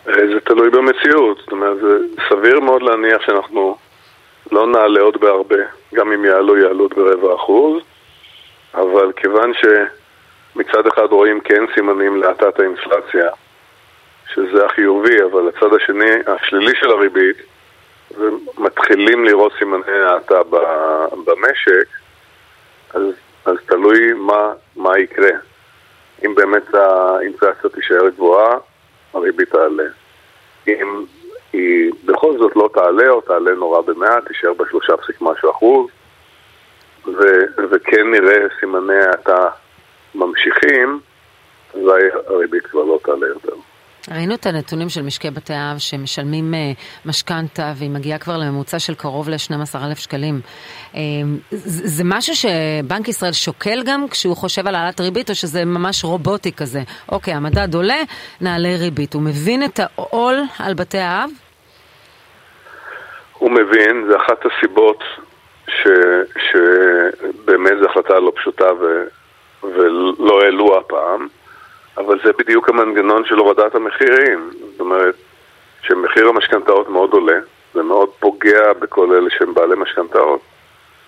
[0.04, 3.76] זה תלוי במציאות, זאת אומרת, זה סביר מאוד להניח שאנחנו
[4.52, 5.62] לא נעלה עוד בהרבה,
[5.94, 7.82] גם אם יעלו, יעלו ברבע אחוז,
[8.74, 9.52] אבל כיוון
[10.54, 13.30] שמצד אחד רואים כן סימנים להאטת האינפלציה,
[14.34, 17.36] שזה החיובי, אבל הצד השני, השלילי של הריבית,
[18.10, 20.42] ומתחילים לראות סימני האטה
[21.24, 21.88] במשק,
[22.94, 23.02] אז,
[23.44, 25.30] אז תלוי מה, מה יקרה.
[26.24, 28.56] אם באמת האינפלציה תישאר גבוהה,
[29.14, 29.88] הריבית תעלה.
[30.68, 31.04] אם
[31.52, 35.90] היא בכל זאת לא תעלה או תעלה נורא במעט, תישאר בשלושה פסיק משהו אחוז,
[37.06, 39.48] ו- וכן נראה סימני האטה
[40.14, 41.00] ממשיכים,
[41.74, 43.52] אזי הריבית כבר לא תעלה יותר.
[44.10, 46.58] ראינו את הנתונים של משקי בתי אב שמשלמים אה,
[47.06, 50.40] משכנתה והיא מגיעה כבר לממוצע של קרוב ל-12,000 שקלים.
[50.94, 51.00] אה,
[51.50, 56.52] זה משהו שבנק ישראל שוקל גם כשהוא חושב על העלאת ריבית או שזה ממש רובוטי
[56.52, 56.80] כזה?
[57.12, 58.00] אוקיי, המדד עולה,
[58.40, 59.14] נעלה ריבית.
[59.14, 61.30] הוא מבין את העול על בתי האב?
[63.38, 65.04] הוא מבין, זה אחת הסיבות
[65.68, 65.88] ש,
[66.50, 69.04] שבאמת זו החלטה לא פשוטה ו,
[69.62, 71.28] ולא העלו הפעם,
[71.96, 74.50] אבל זה בדיוק המנגנון של הורדת המחירים.
[74.70, 75.14] זאת אומרת,
[75.82, 77.38] שמחיר המשכנתאות מאוד עולה,
[77.74, 80.40] זה מאוד פוגע בכל אלה שהם בעלי משכנתאות.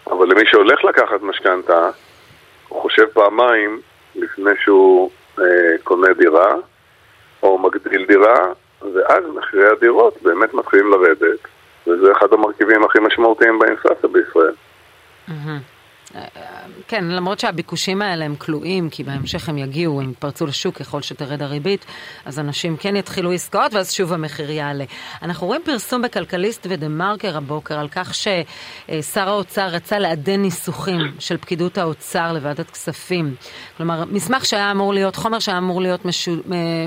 [0.07, 1.91] אבל למי שהולך לקחת משכנתה,
[2.69, 3.81] חושב פעמיים
[4.15, 5.45] לפני שהוא אה,
[5.85, 6.55] קונה דירה
[7.43, 8.47] או מגדיל דירה,
[8.95, 11.39] ואז מחירי הדירות באמת מתחילים לרדת,
[11.87, 14.55] וזה אחד המרכיבים הכי משמעותיים באינפלציה בישראל.
[16.89, 21.43] כן, למרות שהביקושים האלה הם כלואים, כי בהמשך הם יגיעו, הם יתפרצו לשוק ככל שתרד
[21.43, 21.85] הריבית,
[22.25, 24.85] אז אנשים כן יתחילו עסקאות, ואז שוב המחיר יעלה.
[25.23, 31.37] אנחנו רואים פרסום בכלכליסט ודה מרקר הבוקר על כך ששר האוצר רצה לעדן ניסוחים של
[31.37, 33.35] פקידות האוצר לוועדת כספים.
[33.77, 36.01] כלומר, מסמך שהיה אמור להיות, חומר שהיה אמור להיות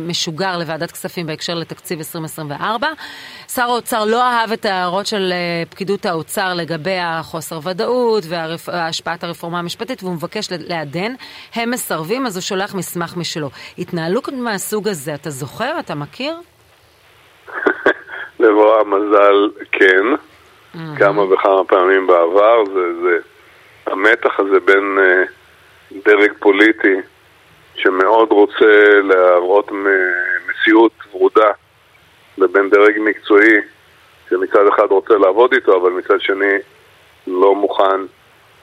[0.01, 2.87] משוגר לוועדת כספים בהקשר לתקציב 2024.
[3.47, 9.23] שר האוצר לא אהב את ההערות של אה, פקידות האוצר לגבי החוסר ודאות וההשפעה הקפאת
[9.23, 11.13] הרפורמה המשפטית והוא מבקש לעדן,
[11.55, 13.49] הם מסרבים, אז הוא שולח מסמך משלו.
[13.77, 15.79] התנהלות מהסוג הזה, אתה זוכר?
[15.79, 16.35] אתה מכיר?
[18.39, 20.05] לבוא המזל, כן.
[20.97, 23.17] כמה וכמה פעמים בעבר, זה, זה
[23.85, 26.95] המתח הזה בין uh, דרג פוליטי
[27.75, 29.71] שמאוד רוצה להראות
[30.49, 31.49] מציאות ורודה
[32.37, 33.55] לבין דרג מקצועי
[34.29, 36.53] שמצד אחד רוצה לעבוד איתו, אבל מצד שני
[37.27, 38.01] לא מוכן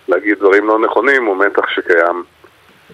[0.09, 2.23] להגיד דברים לא נכונים הוא מתח שקיים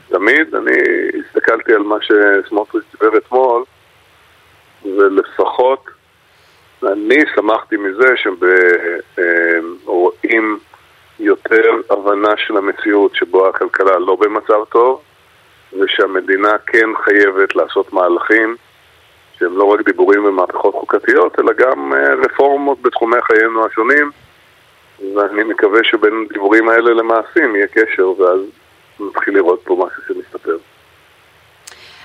[0.08, 0.54] תמיד.
[0.54, 0.76] אני
[1.20, 3.64] הסתכלתי על מה שסמוטריץ' דיבר אתמול,
[4.84, 5.84] ולפחות
[6.82, 8.14] אני שמחתי מזה
[9.84, 10.58] שרואים
[11.18, 15.02] יותר הבנה של המציאות שבו הכלכלה לא במצב טוב,
[15.80, 18.56] ושהמדינה כן חייבת לעשות מהלכים
[19.38, 24.10] שהם לא רק דיבורים ומהפכות חוקתיות, אלא גם אה, רפורמות בתחומי חיינו השונים.
[25.14, 28.40] ואני מקווה שבין הדיבורים האלה למעשים יהיה קשר, ואז
[29.00, 30.56] נתחיל לראות פה משהו שמסתפר.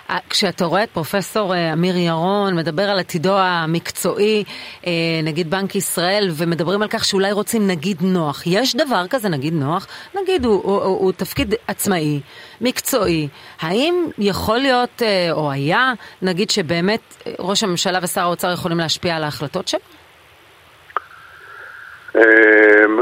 [0.10, 4.44] אה, כשאתה רואה את פרופסור אה, אמיר ירון מדבר על עתידו המקצועי,
[4.88, 4.92] אה,
[5.24, 9.88] נגיד בנק ישראל, ומדברים על כך שאולי רוצים נגיד נוח, יש דבר כזה נגיד נוח?
[10.22, 12.22] נגיד הוא, הוא, הוא, הוא תפקיד עצמאי,
[12.62, 13.28] מקצועי,
[13.62, 19.68] האם יכול להיות, או היה, נגיד שבאמת ראש הממשלה ושר האוצר יכולים להשפיע על ההחלטות
[19.68, 19.95] שלו?
[22.16, 23.02] אמ,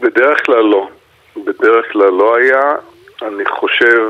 [0.00, 0.88] בדרך כלל לא.
[1.36, 2.74] בדרך כלל לא היה.
[3.22, 4.08] אני חושב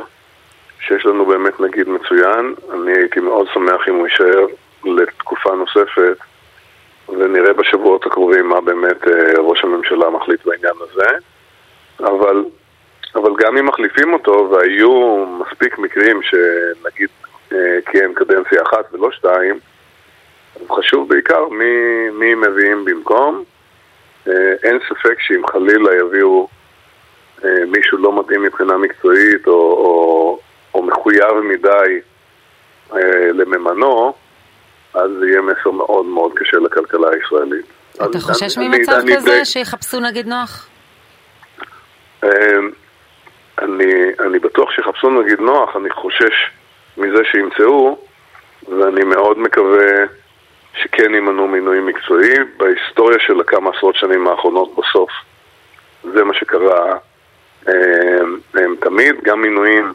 [0.80, 2.54] שיש לנו באמת נגיד מצוין.
[2.72, 4.46] אני הייתי מאוד שמח אם הוא יישאר
[4.84, 6.16] לתקופה נוספת,
[7.08, 11.16] ונראה בשבועות הקרובים מה באמת אה, ראש הממשלה מחליט בעניין הזה.
[12.00, 12.44] אבל,
[13.14, 17.08] אבל גם אם מחליפים אותו, והיו מספיק מקרים שנגיד
[17.52, 19.58] אה, כיהן קדנציה אחת ולא שתיים,
[20.70, 23.44] חשוב בעיקר מי, מי מביאים במקום.
[24.28, 26.48] אה, אין ספק שאם חלילה יביאו
[27.44, 30.38] אה, מישהו לא מתאים מבחינה מקצועית או, או,
[30.74, 32.00] או מחויב מדי
[32.92, 34.14] אה, לממנו,
[34.94, 37.66] אז יהיה מסר מאוד מאוד קשה לכלכלה הישראלית.
[37.94, 40.68] אתה חושש אני, ממצב אני, כזה אני שיחפשו נגיד נוח?
[43.58, 46.50] אני, אני בטוח שיחפשו נגיד נוח, אני חושש
[46.96, 47.98] מזה שימצאו,
[48.68, 49.86] ואני מאוד מקווה
[50.74, 52.34] שכן ימנו מינוי מקצועי.
[52.56, 55.10] בהיסטוריה של הכמה עשרות שנים האחרונות בסוף
[56.02, 56.96] זה מה שקרה
[57.66, 59.92] הם, אה, הם תמיד, גם מינויים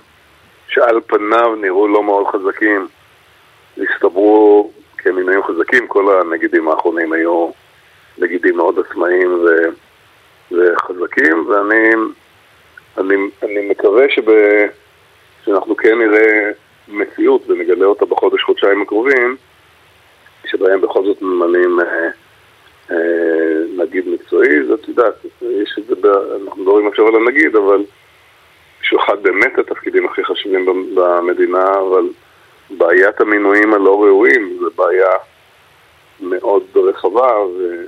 [0.68, 2.88] שעל פניו נראו לא מאוד חזקים,
[3.78, 7.50] הסתברו כמינויים חזקים, כל הנגידים האחרונים היו
[8.18, 9.48] נגידים מאוד עצמאיים ו,
[10.52, 11.90] וחזקים, ואני
[12.98, 14.24] אני, אני מקווה שב,
[15.46, 16.52] שאנחנו כן נראה
[16.88, 19.36] מציאות ונגלה אותה בחודש-חודשיים הקרובים,
[20.52, 22.10] שבהם בכל זאת ממנים אה,
[22.92, 22.98] אה,
[23.78, 25.94] נגיד מקצועי, זאת יודעת, יש את זה,
[26.44, 27.84] אנחנו מדברים עכשיו על הנגיד, אבל
[28.82, 32.04] שהוא אחד באמת התפקידים הכי חשובים במדינה, אבל
[32.70, 35.12] בעיית המינויים הלא ראויים זו בעיה
[36.20, 37.84] מאוד רחבה, ו,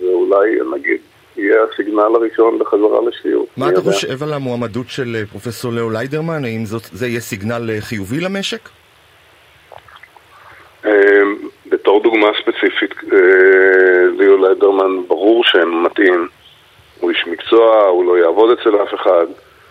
[0.00, 1.00] ואולי נגיד
[1.36, 3.46] יהיה הסיגנל הראשון לחזרה לשפיות.
[3.56, 6.44] מה אתה חושב על המועמדות של אה, פרופסור לאו ליידרמן?
[6.44, 8.68] האם זאת, זה יהיה סיגנל חיובי למשק?
[11.68, 13.18] בתור דוגמה ספציפית, אה,
[14.18, 16.28] ליאו לדרמן ברור שהם מתאים.
[17.00, 19.26] הוא איש מקצוע, הוא לא יעבוד אצל אף אחד.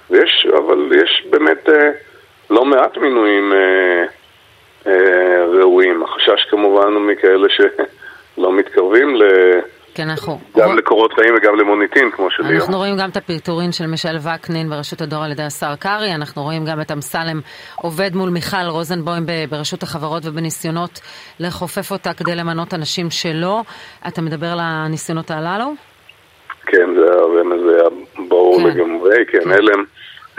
[0.10, 1.91] ויש, אבל יש באמת אה,
[2.49, 6.03] לא מעט מינויים אה, ראויים.
[6.03, 9.23] החשש כמובן הוא מכאלה שלא מתקרבים ל...
[9.95, 10.39] כן, אנחנו...
[10.58, 12.55] גם לקורות חיים וגם למוניטין, כמו של ליאור.
[12.55, 16.43] אנחנו רואים גם את הפיטורין של מישל וקנין ברשות הדואר על ידי השר קרעי, אנחנו
[16.43, 17.39] רואים גם את אמסלם
[17.75, 20.99] עובד מול מיכל רוזנבוים ברשות החברות ובניסיונות
[21.39, 23.63] לכופף אותה כדי למנות אנשים שלו.
[24.08, 25.73] אתה מדבר על הניסיונות הללו?
[26.65, 27.03] כן, זה
[27.77, 27.89] היה
[28.27, 28.67] ברור כן.
[28.67, 29.51] לגמרי, כן, כן.
[29.51, 29.84] אלה, הם,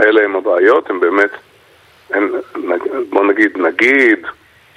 [0.00, 1.30] אלה הם הבעיות, הם באמת,
[2.10, 2.32] הם,
[3.10, 4.26] בוא נגיד, נגיד,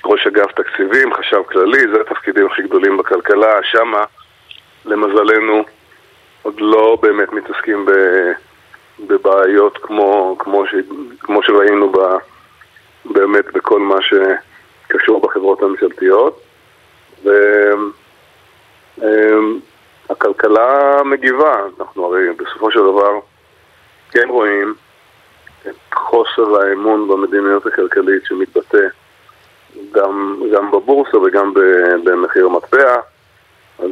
[0.05, 4.03] ראש אגף תקציבים, חשב כללי, זה התפקידים הכי גדולים בכלכלה, שמה
[4.89, 5.63] למזלנו,
[6.41, 7.85] עוד לא באמת מתעסקים
[9.07, 10.75] בבעיות כמו, כמו, ש,
[11.19, 11.97] כמו שראינו ב,
[13.05, 16.41] באמת בכל מה שקשור בחברות הממשלתיות.
[20.09, 23.19] והכלכלה מגיבה, אנחנו הרי בסופו של דבר
[24.11, 24.73] כן רואים
[25.67, 28.87] את חוסר האמון במדיניות הכלכלית שמתבטא
[29.91, 31.53] גם, גם בבורסה וגם
[32.03, 32.95] במחיר המטבע,
[33.79, 33.89] אז,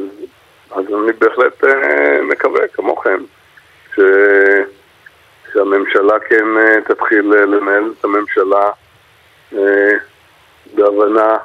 [0.70, 3.18] אז אני בהחלט אה, מקווה, כמוכם,
[3.94, 4.00] ש,
[5.52, 8.70] שהממשלה כן אה, תתחיל לנהל את הממשלה
[9.52, 9.98] אה,
[10.74, 11.36] בהבנה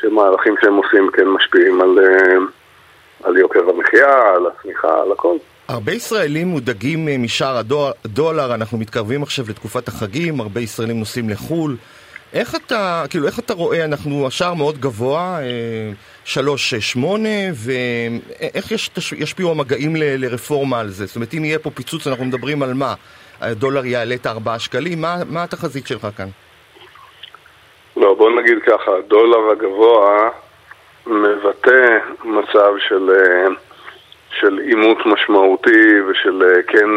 [0.00, 1.98] שמהלכים שהם עושים כן משפיעים על,
[3.24, 5.36] על יוקר המחיה, על הצמיחה, על הכל.
[5.68, 7.56] הרבה ישראלים מודאגים משער
[8.04, 11.76] הדולר, אנחנו מתקרבים עכשיו לתקופת החגים, הרבה ישראלים נוסעים לחו"ל.
[12.34, 15.92] איך אתה, כאילו, איך אתה רואה, אנחנו, השער מאוד גבוה, אה,
[16.24, 21.06] שלוש שמונה, ואיך יש, ישפיעו המגעים ל, לרפורמה על זה?
[21.06, 22.94] זאת אומרת, אם יהיה פה פיצוץ, אנחנו מדברים על מה?
[23.40, 25.00] הדולר יעלה את הארבעה שקלים?
[25.00, 26.28] מה, מה התחזית שלך כאן?
[27.96, 30.28] לא, בוא נגיד ככה, הדולר הגבוה
[31.06, 33.46] מבטא מצב של, אה,
[34.40, 36.88] של עימות משמעותי ושל אה, כן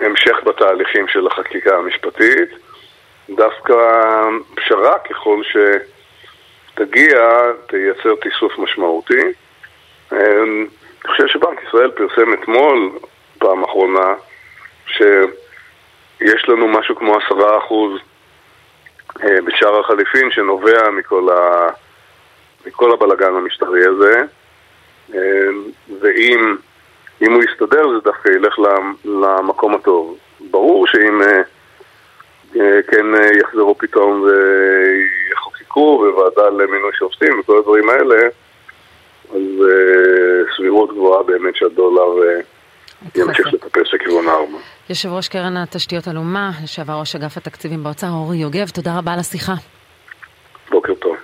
[0.00, 2.63] המשך בתהליכים של החקיקה המשפטית.
[3.30, 3.74] דווקא
[4.54, 5.42] פשרה ככל
[6.74, 7.18] שתגיע
[7.66, 9.22] תייצר תיסוף משמעותי.
[10.12, 10.66] אני
[11.06, 12.90] חושב שבנק ישראל פרסם אתמול,
[13.38, 14.14] פעם אחרונה,
[14.86, 18.00] שיש לנו משהו כמו עשרה אחוז
[19.22, 21.68] אה, בשער החליפין שנובע מכל, ה...
[22.66, 24.22] מכל הבלגן המשטרי הזה,
[25.14, 25.48] אה,
[26.00, 26.56] ואם
[27.32, 28.58] הוא יסתדר זה דווקא ילך
[29.04, 30.18] למקום הטוב.
[30.50, 31.42] ברור שאם אה,
[32.90, 38.28] כן אה, יחזרו פתאום ויחוקקו בוועדה למינוי שופטים וכל הדברים האלה,
[39.30, 42.24] אז אה, סבירות גבוהה באמת שהדולר
[43.14, 44.58] ימשיך לטפס לכיוון הארבע.
[44.90, 49.18] יושב ראש קרן התשתיות הלאומה, לשעבר ראש אגף התקציבים באוצר, אורי יוגב, תודה רבה על
[49.18, 49.54] השיחה.
[50.70, 51.16] בוקר טוב.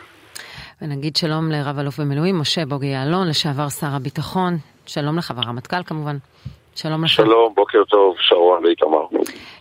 [0.83, 6.17] ונגיד שלום לרב אלוף במילואים, משה בוגי יעלון, לשעבר שר הביטחון, שלום לך, והרמטכ"ל כמובן.
[6.75, 7.11] שלום לך.
[7.11, 9.07] שלום, בוקר טוב, שרון ואיתמר.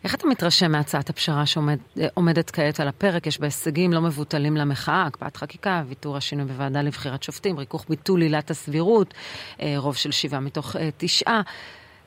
[0.04, 3.28] איך אתה מתרשם מהצעת הפשרה שעומדת כעת על הפרק?
[3.28, 8.22] יש בה הישגים לא מבוטלים למחאה, הקפאת חקיקה, ויתור השינוי בוועדה לבחירת שופטים, ריכוך ביטול
[8.22, 9.13] עילת הסבירות,
[9.62, 11.41] אה, רוב של שבעה מתוך אה, תשעה.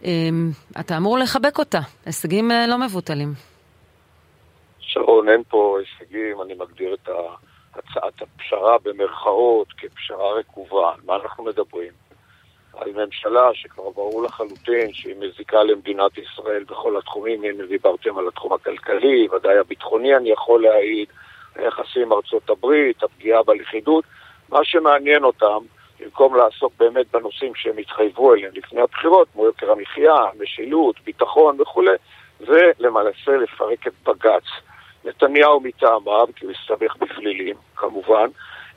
[0.05, 3.33] אמ, אתה אמור לחבק אותה, הישגים אה, לא מבוטלים.
[4.81, 7.09] שרון, אין פה הישגים, אני מגדיר את
[7.75, 10.93] הצעת הפשרה במרכאות כפשרה רקובה.
[10.95, 12.02] על מה אנחנו מדברים?
[12.77, 18.53] על ממשלה שכבר ברור לחלוטין שהיא מזיקה למדינת ישראל בכל התחומים, אם דיברתם על התחום
[18.53, 21.09] הכלכלי, ודאי הביטחוני אני יכול להעיד,
[21.55, 24.05] היחסים עם ארצות הברית, הפגיעה בלכידות,
[24.49, 25.59] מה שמעניין אותם,
[26.01, 31.97] במקום לעסוק באמת בנושאים שהם התחייבו אליהם לפני הבחירות, כמו יוקר המחיה, משילות, ביטחון וכולי,
[32.41, 34.45] זה למעשה לפרק את בג"ץ.
[35.05, 38.27] נתניהו מטעמיו, כי הוא הסתבך בפלילים, כמובן,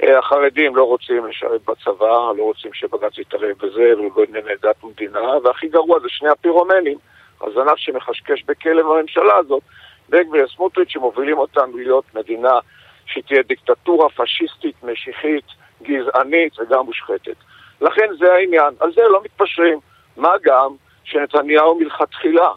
[0.03, 5.99] החרדים לא רוצים לשרת בצבא, לא רוצים שבג"ץ יתערב בזה ובענייני דת ומדינה, והכי גרוע
[5.99, 6.97] זה שני הפירומנים,
[7.41, 9.63] הזנב שמחשקש בכלב הממשלה הזאת,
[10.10, 12.60] בן גביר וסמוטריץ' שמובילים אותנו להיות מדינה
[13.05, 15.45] שתהיה דיקטטורה פשיסטית, משיחית,
[15.84, 17.36] גזענית וגם מושחתת.
[17.81, 19.79] לכן זה העניין, על זה לא מתפשרים.
[20.17, 22.49] מה גם שנתניהו מלכתחילה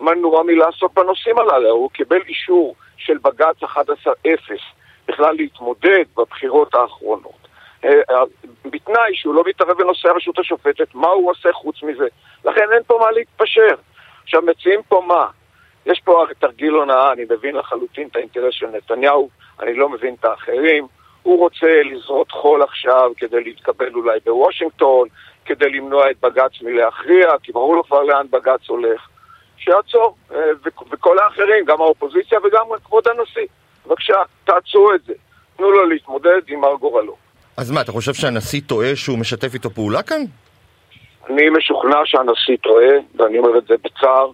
[0.00, 3.76] מנוע מלעסוק בנושאים הללו, הוא קיבל אישור של בג"ץ 11-0
[5.08, 7.42] בכלל להתמודד בבחירות האחרונות.
[7.84, 8.22] אה, אה,
[8.64, 12.06] בתנאי שהוא לא מתערב בנושא הרשות השופטת, מה הוא עושה חוץ מזה?
[12.44, 13.74] לכן אין פה מה להתפשר.
[14.22, 15.26] עכשיו מציעים פה מה?
[15.86, 19.28] יש פה תרגיל הונאה, אני מבין לחלוטין את האינטרס של נתניהו,
[19.60, 20.86] אני לא מבין את האחרים.
[21.22, 25.08] הוא רוצה לזרות חול עכשיו כדי להתקבל אולי בוושינגטון,
[25.44, 29.08] כדי למנוע את בג"ץ מלהכריע, כי ברור לו כבר לאן בג"ץ הולך.
[29.56, 30.50] שיעצור, אה,
[30.90, 33.46] וכל האחרים, גם האופוזיציה וגם כבוד הנשיא.
[33.86, 34.14] בבקשה,
[34.44, 35.12] תעצרו את זה.
[35.56, 37.16] תנו לו להתמודד עם מר גורלו.
[37.56, 40.22] אז מה, אתה חושב שהנשיא טועה שהוא משתף איתו פעולה כאן?
[41.30, 44.30] אני משוכנע שהנשיא טועה, ואני אומר את זה בצער.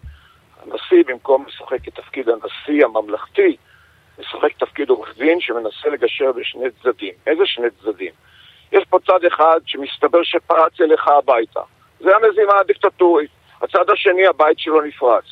[0.63, 3.57] הנשיא, במקום לשחק את תפקיד הנשיא הממלכתי,
[4.19, 7.15] משחק תפקיד עורך דין שמנסה לגשר בשני צדדים.
[7.27, 8.13] איזה שני צדדים?
[8.73, 11.61] יש פה צד אחד שמסתבר שפרץ אליך הביתה.
[12.01, 13.31] זה המזימה הדיקטטורית.
[13.63, 15.25] הצד השני, הבית שלו נפרץ.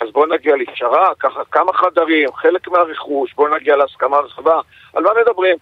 [0.00, 4.60] אז בואו נגיע לפשרה, ככה כמה חדרים, חלק מהרכוש, בואו נגיע להסכמה רחבה.
[4.94, 5.56] על מה מדברים?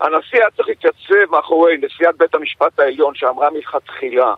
[0.00, 4.34] הנשיא היה צריך להתייצב מאחורי נשיאת בית המשפט העליון שאמרה מלכתחילה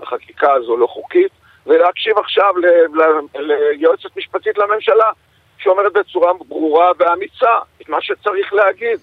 [0.00, 1.32] החקיקה הזו לא חוקית,
[1.66, 2.54] ולהקשיב עכשיו
[3.34, 5.10] ליועצת משפטית לממשלה
[5.58, 7.50] שאומרת בצורה ברורה ואמיצה
[7.82, 8.98] את מה שצריך להגיד.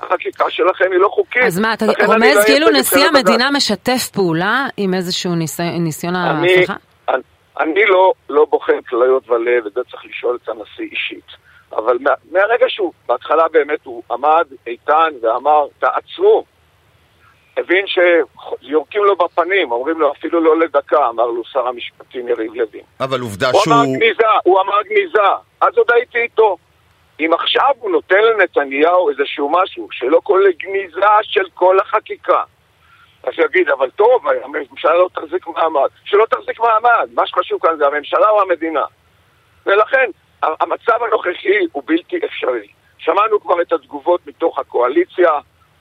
[0.00, 1.42] החקיקה שלכם היא לא חוקית.
[1.42, 5.34] אז מה, אתה רומז לא כאילו נשיא המדינה משתף פעולה עם איזשהו
[5.78, 6.74] ניסיון ההפיכה?
[7.60, 11.26] אני לא, לא בוחן כליות ולב, וזה צריך לשאול את הנשיא אישית.
[11.72, 16.44] אבל מה, מהרגע שהוא, בהתחלה באמת הוא עמד איתן ואמר, תעצרו.
[17.56, 22.84] הבין שיורקים לו בפנים, אומרים לו אפילו לא לדקה, אמר לו שר המשפטים יריב לוין.
[23.00, 23.74] אבל עובדה הוא שהוא...
[23.74, 25.28] אמר גניזה, הוא אמר גניזה,
[25.60, 26.56] אז עוד הייתי איתו.
[27.20, 32.42] אם עכשיו הוא נותן לנתניהו איזשהו משהו שלא כולל גניזה של כל החקיקה,
[33.26, 35.88] אז יגיד, אבל טוב, הממשלה לא תחזיק מעמד.
[36.04, 38.84] שלא תחזיק מעמד, מה שחשוב כאן זה הממשלה או המדינה.
[39.66, 40.10] ולכן,
[40.42, 42.68] המצב הנוכחי הוא בלתי אפשרי.
[42.98, 45.30] שמענו כבר את התגובות מתוך הקואליציה,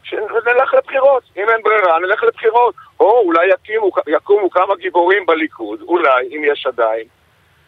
[0.04, 1.24] שנלך לבחירות.
[1.38, 2.76] אם אין ברירה, נלך לבחירות.
[3.00, 7.08] או אולי יקימו, יקומו כמה גיבורים בליכוד, אולי, אם יש עדיין,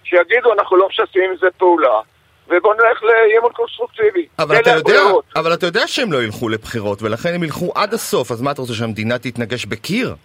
[0.03, 1.99] שיגידו, אנחנו לא משסים עם זה פעולה,
[2.47, 4.27] ובואו נלך לאי-אמון קונסטרוקטיבי.
[4.39, 5.25] אבל אתה, יודע, הברירות.
[5.35, 8.61] אבל אתה יודע שהם לא ילכו לבחירות, ולכן הם ילכו עד הסוף, אז מה אתה
[8.61, 10.15] רוצה שהמדינה תתנגש בקיר?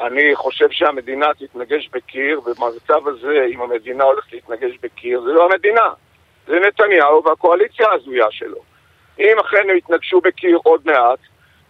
[0.00, 5.88] אני חושב שהמדינה תתנגש בקיר, ובמצב הזה, אם המדינה הולכת להתנגש בקיר, זה לא המדינה,
[6.46, 8.58] זה נתניהו והקואליציה ההזויה שלו.
[9.18, 11.18] אם אכן הם יתנגשו בקיר עוד מעט,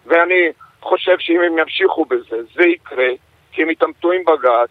[0.06, 3.08] ואני חושב שאם הם ימשיכו בזה, זה יקרה,
[3.52, 4.70] כי הם יתעמתו עם בג"ץ,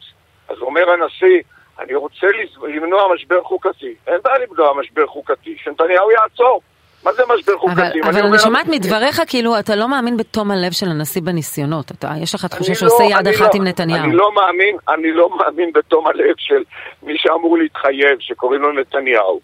[0.50, 1.42] אז אומר הנשיא,
[1.80, 2.28] אני רוצה
[2.68, 3.96] למנוע משבר חוקתי.
[4.08, 6.62] אין בעיה למנוע משבר חוקתי, שנתניהו יעצור.
[7.04, 8.02] מה זה משבר אבל, חוקתי?
[8.02, 11.92] אבל אומר- אני שומעת מדבריך כאילו אתה לא מאמין בתום הלב של הנשיא בניסיונות.
[11.92, 14.04] אתה, יש לך תחושה שעושה לא- יד אחת לא- עם נתניהו.
[14.06, 16.64] אני לא מאמין, אני לא מאמין בתום הלב של
[17.04, 19.40] מי שאמור להתחייב, שקוראים לו נתניהו,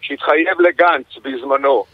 [0.00, 1.84] שהתחייב לגנץ בזמנו,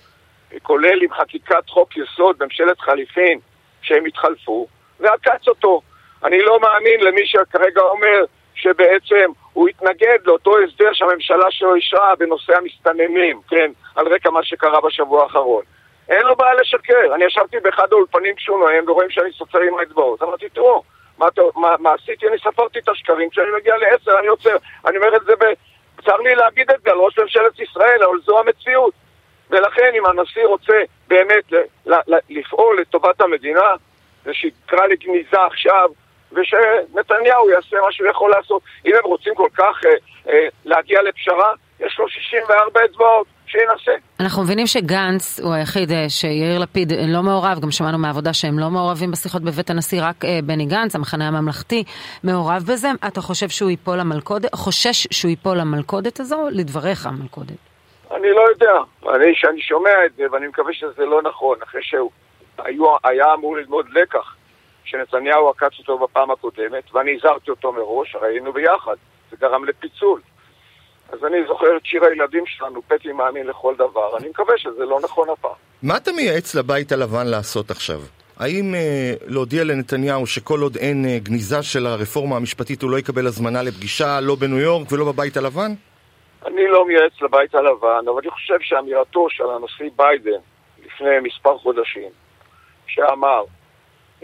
[0.62, 3.38] כולל עם חקיקת חוק יסוד, ממשלת חליפין,
[3.82, 4.66] שהם התחלפו,
[5.00, 5.80] ועקץ אותו.
[6.24, 12.56] אני לא מאמין למי שכרגע אומר שבעצם הוא התנגד לאותו הסדר שהממשלה שלו אישרה בנושא
[12.56, 15.62] המסתננים, כן, על רקע מה שקרה בשבוע האחרון.
[16.08, 17.14] אין לו בעיה לשקר.
[17.14, 20.22] אני ישבתי באחד האולפנים כשהוא נואם ורואים שאני סופר עם האצבעות.
[20.22, 20.82] אמרתי, תראו,
[21.18, 22.28] מה, מה, מה עשיתי?
[22.28, 23.30] אני ספרתי את השקרים.
[23.30, 24.56] כשאני מגיע לעשר אני עוצר.
[24.86, 25.44] אני אומר את זה ב...
[26.04, 28.94] צר לי להגיד את זה על ראש ממשלת ישראל, אבל זו המציאות.
[29.50, 30.72] ולכן אם הנשיא רוצה
[31.08, 33.70] באמת ל- ל- ל- לפעול לטובת המדינה,
[34.26, 35.90] ושיקרא לגניזה עכשיו,
[36.32, 38.62] ושנתניהו יעשה מה שהוא יכול לעשות.
[38.86, 39.90] אם הם רוצים כל כך אה,
[40.32, 43.92] אה, להגיע לפשרה, יש לו 64 אצבעות, שינסה.
[44.20, 48.70] אנחנו מבינים שגנץ הוא היחיד אה, שיאיר לפיד לא מעורב, גם שמענו מהעבודה שהם לא
[48.70, 51.84] מעורבים בשיחות בבית הנשיא, רק אה, בני גנץ, המחנה הממלכתי,
[52.24, 52.88] מעורב בזה.
[53.06, 56.48] אתה חושב שהוא ייפול למלכודת, חושש שהוא ייפול למלכודת הזו?
[56.50, 57.58] לדבריך המלכודת.
[58.10, 58.74] אני לא יודע.
[59.14, 62.10] אני, שאני שומע את זה, ואני מקווה שזה לא נכון, אחרי שהוא
[63.04, 64.34] היה אמור ללמוד לקח,
[64.84, 68.94] שנתניהו עקץ אותו בפעם הקודמת, ואני הזהרתי אותו מראש, הרי היינו ביחד.
[69.30, 70.20] זה גרם לפיצול.
[71.12, 74.16] אז אני זוכר את שיר הילדים שלנו, פטי מאמין לכל דבר.
[74.18, 75.52] אני מקווה שזה לא נכון הפעם.
[75.82, 78.00] מה אתה מייעץ לבית הלבן לעשות עכשיו?
[78.36, 83.26] האם אה, להודיע לנתניהו שכל עוד אין אה, גניזה של הרפורמה המשפטית הוא לא יקבל
[83.26, 85.72] הזמנה לפגישה לא בניו יורק ולא בבית הלבן?
[86.46, 90.40] אני לא מייעץ לבית הלבן, אבל אני חושב שאמירתו של הנשיא ביידן
[90.86, 92.10] לפני מספר חודשים,
[92.86, 93.44] שאמר,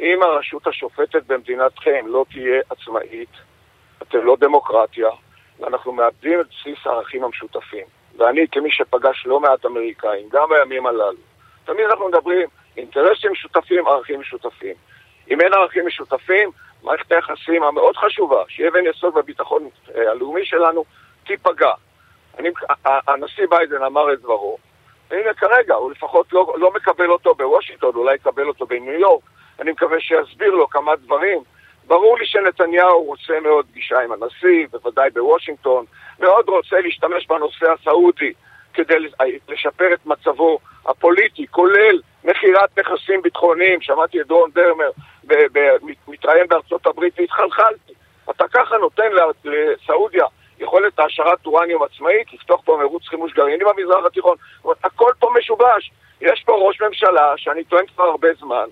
[0.00, 3.30] אם הרשות השופטת במדינתכם לא תהיה עצמאית,
[4.02, 5.08] אתם לא דמוקרטיה,
[5.60, 7.84] ואנחנו מאבדים את בסיס הערכים המשותפים.
[8.18, 11.18] ואני, כמי שפגש לא מעט אמריקאים, גם בימים הללו,
[11.64, 14.74] תמיד אנחנו מדברים אינטרסים משותפים, ערכים משותפים.
[15.30, 16.50] אם אין ערכים משותפים,
[16.82, 20.84] מערכת היחסים המאוד חשובה, שהיא אבן יסוד בביטחון אה, הלאומי שלנו,
[21.26, 21.72] תיפגע.
[22.38, 22.48] אני,
[22.84, 24.58] הנשיא ביידן אמר את דברו,
[25.10, 29.22] והנה כרגע, הוא לפחות לא, לא מקבל אותו בוושינגטון, אולי יקבל אותו בניו יורק,
[29.60, 31.38] אני מקווה שיסביר לו כמה דברים.
[31.86, 35.84] ברור לי שנתניהו רוצה מאוד פגישה עם הנשיא, בוודאי בוושינגטון,
[36.20, 38.32] מאוד רוצה להשתמש בנושא הסעודי
[38.74, 38.94] כדי
[39.48, 44.90] לשפר את מצבו הפוליטי, כולל מכירת נכסים ביטחוניים, שמעתי את דורון דרמר
[46.08, 47.92] מתראיין בארצות הברית והתחלחלתי.
[48.30, 49.10] אתה ככה נותן
[49.44, 50.24] לסעודיה
[50.60, 54.36] יכולת העשרת אורניום עצמאית, לפתוח פה מרוץ חימוש גרעיני במזרח התיכון.
[54.84, 55.90] הכל פה משובש.
[56.20, 58.68] יש פה ראש ממשלה, שאני טוען כבר הרבה זמן,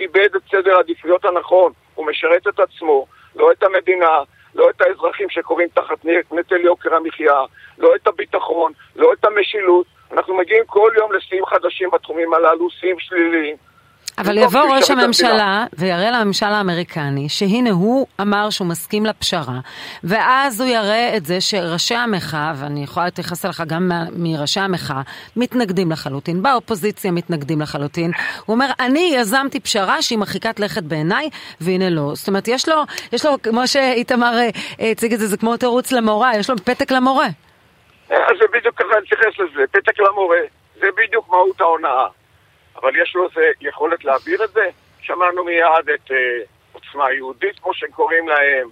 [0.00, 4.18] איבד את סדר העדיפויות הנכון, הוא משרת את עצמו, לא את המדינה,
[4.54, 7.44] לא את האזרחים שקוראים תחת נטל יוקר המחיה,
[7.78, 9.86] לא את הביטחון, לא את המשילות.
[10.12, 13.56] אנחנו מגיעים כל יום לשיאים חדשים בתחומים הללו, שיאים שליליים.
[14.18, 14.90] אבל במקום יבוא ראש.
[14.90, 19.58] הממשלה ויראה לממשל האמריקני שהנה הוא אמר שהוא מסכים לפשרה
[20.04, 25.00] ואז הוא יראה את זה שראשי המחאה, ואני יכולה להתייחס אליך גם מראשי המחאה,
[25.36, 28.10] מתנגדים לחלוטין, באופוזיציה מתנגדים לחלוטין.
[28.46, 31.30] הוא אומר, אני יזמתי פשרה שהיא מרחיקת לכת בעיניי,
[31.60, 32.10] והנה לא.
[32.14, 32.82] זאת אומרת, יש לו,
[33.12, 36.90] יש לו, כמו שאיתמר אה, הציג את זה, זה כמו תירוץ למורה, יש לו פתק
[36.90, 37.26] למורה.
[38.10, 40.38] אז זה בדיוק ככה אני אתייחס לזה, פתק למורה,
[40.80, 42.06] זה בדיוק מהות ההונאה.
[42.82, 44.68] אבל יש לו איזה יכולת להעביר את זה?
[45.00, 46.14] שמענו מיד את uh,
[46.72, 48.68] עוצמה יהודית, כמו שהם קוראים להם,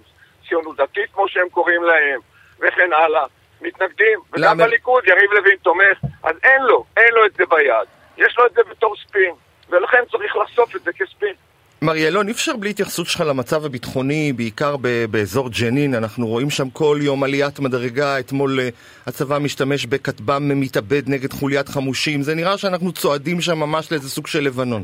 [0.49, 2.19] ציונות דתית, כמו שהם קוראים להם,
[2.59, 3.25] וכן הלאה,
[3.61, 4.19] מתנגדים.
[4.31, 4.65] וגם למה?
[4.65, 7.87] בליכוד יריב לוין תומך, אז אין לו, אין לו את זה ביד.
[8.17, 9.33] יש לו את זה בתור ספין,
[9.69, 11.33] ולכן צריך לחשוף את זה כספין.
[11.81, 14.75] מר ילון, אי אפשר בלי התייחסות שלך למצב הביטחוני, בעיקר
[15.11, 18.69] באזור ג'נין, אנחנו רואים שם כל יום עליית מדרגה, אתמול אה,
[19.07, 24.27] הצבא משתמש בכטב"ם מתאבד נגד חוליית חמושים, זה נראה שאנחנו צועדים שם ממש לאיזה סוג
[24.27, 24.83] של לבנון.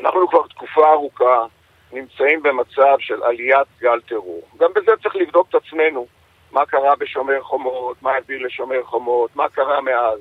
[0.00, 1.46] אנחנו כבר תקופה ארוכה
[1.92, 4.42] נמצאים במצב של עליית גל טרור.
[4.60, 6.06] גם בזה צריך לבדוק את עצמנו.
[6.52, 10.18] מה קרה בשומר חומות, מה הביא לשומר חומות, מה קרה מאז.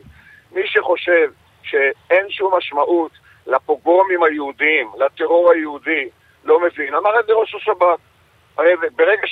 [0.51, 1.29] מי שחושב
[1.63, 3.11] שאין שום משמעות
[3.47, 6.09] לפוגרומים היהודיים, לטרור היהודי,
[6.43, 6.93] לא מבין.
[6.93, 7.99] אמר את זה ראש השב"כ.
[8.95, 9.27] ברגע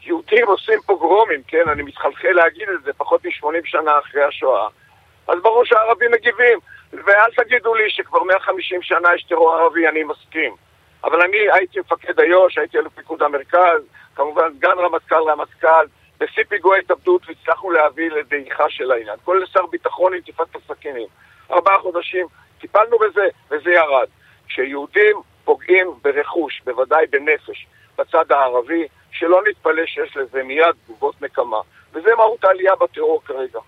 [0.00, 4.68] שיהודים עושים פוגרומים, כן, אני מתחלחל להגיד את זה, פחות מ-80 שנה אחרי השואה,
[5.28, 6.58] אז ברור שהערבים מגיבים.
[6.92, 10.54] ואל תגידו לי שכבר 150 שנה יש טרור ערבי, אני מסכים.
[11.04, 13.82] אבל אני הייתי מפקד איו"ש, הייתי אלוף פיקוד המרכז,
[14.14, 15.86] כמובן סגן רמטכ"ל, רמטכ"ל,
[16.20, 19.16] בשיא פיגועי התאבדות והצלחנו להביא לדעיכה של העניין.
[19.24, 21.06] כולל שר ביטחון עם טיפת הסכינים.
[21.50, 22.26] ארבעה חודשים
[22.60, 24.08] טיפלנו בזה, וזה ירד.
[24.48, 27.66] כשיהודים פוגעים ברכוש, בוודאי בנפש,
[27.98, 31.60] בצד הערבי, שלא נתפלא שיש לזה מיד תגובות נקמה.
[31.92, 33.58] וזה מהות העלייה בטרור כרגע.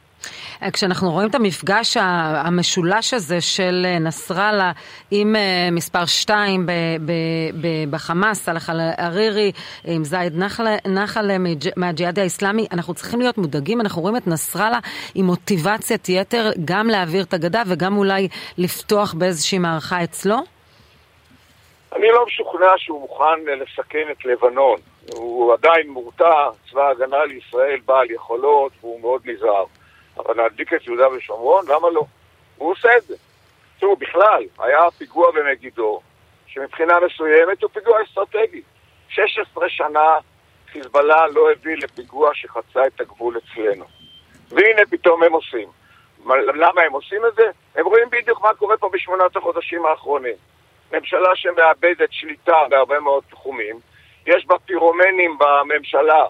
[0.73, 1.97] כשאנחנו רואים את המפגש
[2.45, 4.73] המשולש הזה של אה, נסראללה
[5.11, 6.71] עם אה, מספר 2 ב-
[7.05, 7.13] ב-
[7.61, 9.53] ב- בחמאס, סלאח אל-ערירי,
[9.85, 10.37] עם זייד
[10.87, 11.37] נחלה-
[11.77, 14.79] מהג'יהאד האיסלאמי, אנחנו צריכים להיות מודאגים, אנחנו רואים את נסראללה
[15.15, 20.37] עם מוטיבציית יתר גם להעביר את הגדה וגם אולי לפתוח באיזושהי מערכה אצלו?
[21.97, 23.25] אני לא משוכנע שהוא מוכן
[23.63, 24.77] לסכן את לבנון.
[25.15, 26.35] הוא עדיין מורתע,
[26.71, 29.65] צבא ההגנה לישראל בעל יכולות והוא מאוד נזהר.
[30.27, 32.05] אבל להדליק את יהודה ושומרון, למה לא?
[32.57, 33.17] הוא עושה את זה.
[33.79, 36.01] תראו, בכלל, היה פיגוע במגידו,
[36.47, 38.63] שמבחינה מסוימת הוא פיגוע אסטרטגי.
[39.09, 40.19] 16 שנה
[40.73, 43.85] חיזבאללה לא הביא לפיגוע שחצה את הגבול אצלנו.
[44.51, 45.69] והנה פתאום הם עושים.
[46.25, 47.43] מה- למה הם עושים את זה?
[47.75, 50.35] הם רואים בדיוק מה קורה פה בשמונת החודשים האחרונים.
[50.93, 53.81] ממשלה שמאבדת שליטה בהרבה מאוד תחומים,
[54.27, 56.25] יש בה פירומנים בממשלה,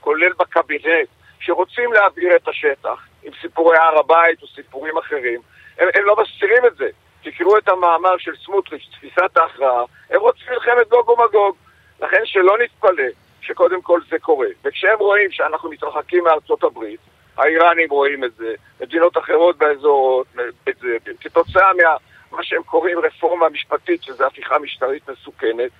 [0.00, 1.08] כולל בקבינט,
[1.40, 5.40] שרוצים להעביר את השטח עם סיפורי הר הבית או סיפורים אחרים.
[5.78, 6.88] הם, הם לא מסתירים את זה.
[7.22, 11.56] תקראו את המאמר של סמוטריץ', תפיסת ההכרעה, הם רוצים מלחמת גוג ומגוג.
[12.00, 13.08] לכן שלא נתפלא
[13.40, 14.48] שקודם כל זה קורה.
[14.64, 17.00] וכשהם רואים שאנחנו מתרחקים מארצות הברית,
[17.36, 20.24] האיראנים רואים את זה, מדינות אחרות באזור
[20.68, 21.96] את זה, כתוצאה מה...
[22.30, 25.70] מה שהם קוראים רפורמה משפטית, שזו הפיכה משטרית מסוכנת,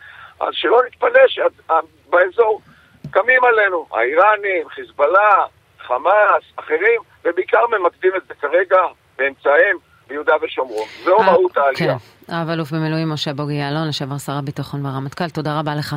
[0.40, 2.60] אז שלא נתפלא שבאזור
[3.10, 5.44] קמים עלינו, האיראנים, חיזבאללה,
[5.86, 8.76] חמאס, אחרים, ובעיקר ממקדים את זה כרגע
[9.18, 9.76] באמצעיהם
[10.08, 10.86] ביהודה ושומרון.
[11.04, 11.98] זו אה, מהות העלייה.
[11.98, 15.96] כן, רב-אלוף במילואים משה בוגי יעלון, לשעבר שר הביטחון והרמטכ"ל, תודה רבה לך.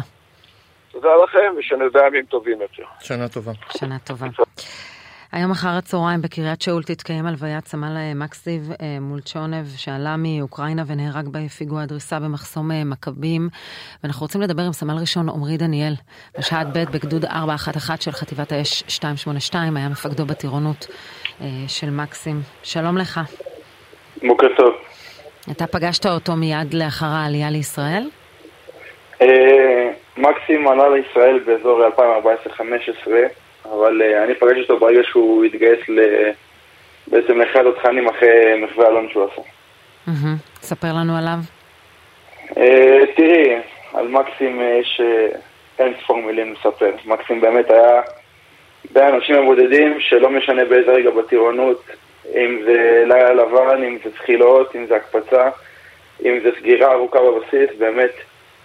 [0.92, 2.84] תודה לכם, ושנדע ימים טובים יותר.
[3.00, 3.52] שנה טובה.
[3.78, 4.28] שנה טובה.
[5.32, 11.28] היום אחר הצהריים בקריית שאול תתקיים הלוויית סמל אה, מקסיב אה, מולצ'ונב שעלה מאוקראינה ונהרג
[11.32, 13.50] בפיגוע הדריסה במחסום אה, מכבים
[14.04, 15.94] ואנחנו רוצים לדבר עם סמל ראשון עמרי דניאל
[16.40, 20.88] בשעת ב' בגדוד 411 של חטיבת האש 282 היה מפקדו בטירונות
[21.68, 22.42] של מקסים.
[22.64, 23.20] שלום לך.
[24.28, 24.74] בוקר טוב.
[25.52, 28.10] אתה פגשת אותו מיד לאחר העלייה לישראל?
[30.18, 31.82] מקסים עלה לישראל באזור
[33.08, 33.12] 2014-2015,
[33.74, 36.30] אבל אה, אני פגשתי אותו ברגע שהוא התגייס ל-
[37.08, 39.42] בעצם לאחד התכנים אחרי מחווה אלון שהוא עשה.
[40.62, 41.38] ספר לנו עליו.
[42.58, 43.56] אה, תראי,
[43.94, 45.28] על מקסים יש אה,
[45.80, 46.92] אין ספור מילים לספר.
[47.06, 48.02] מקסים באמת היה
[48.92, 51.84] בין האנשים הבודדים שלא משנה באיזה רגע בטירונות,
[52.36, 55.50] אם זה לילה לבן, אם זה זחילות, אם זה הקפצה,
[56.26, 58.12] אם זה סגירה ארוכה בבסיס, באמת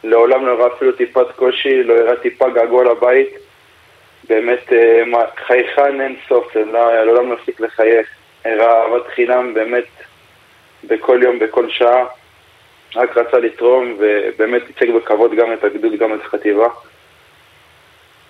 [0.05, 3.43] לעולם לא הראה אפילו טיפת קושי, לא הראה טיפה געגוע לבית.
[4.28, 4.72] באמת
[5.46, 8.08] חייכן אין סוף, לא- לעולם לא הפסיק לחייך.
[8.44, 9.84] הראה אהבת חינם באמת
[10.84, 12.04] בכל יום, בכל שעה.
[12.96, 16.68] רק רצה לתרום, ובאמת ייצג בכבוד גם את הגדוד, גם את החטיבה.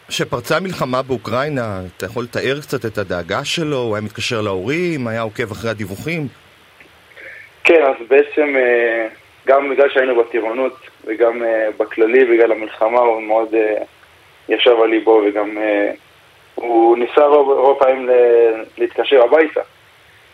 [0.09, 3.77] כשפרצה המלחמה באוקראינה, אתה יכול לתאר קצת את הדאגה שלו?
[3.77, 5.09] הוא היה מתקשר להורים?
[5.09, 6.27] היה עוקב אחרי הדיווחים?
[7.65, 9.09] כן, אז בעצם אה,
[9.47, 13.83] גם בגלל שהיינו בטירונות וגם אה, בכללי, בגלל המלחמה, הוא מאוד אה,
[14.49, 15.91] ישב על ליבו וגם אה,
[16.55, 19.61] הוא ניסה רוב, רוב פעמים ל- להתקשר הביתה,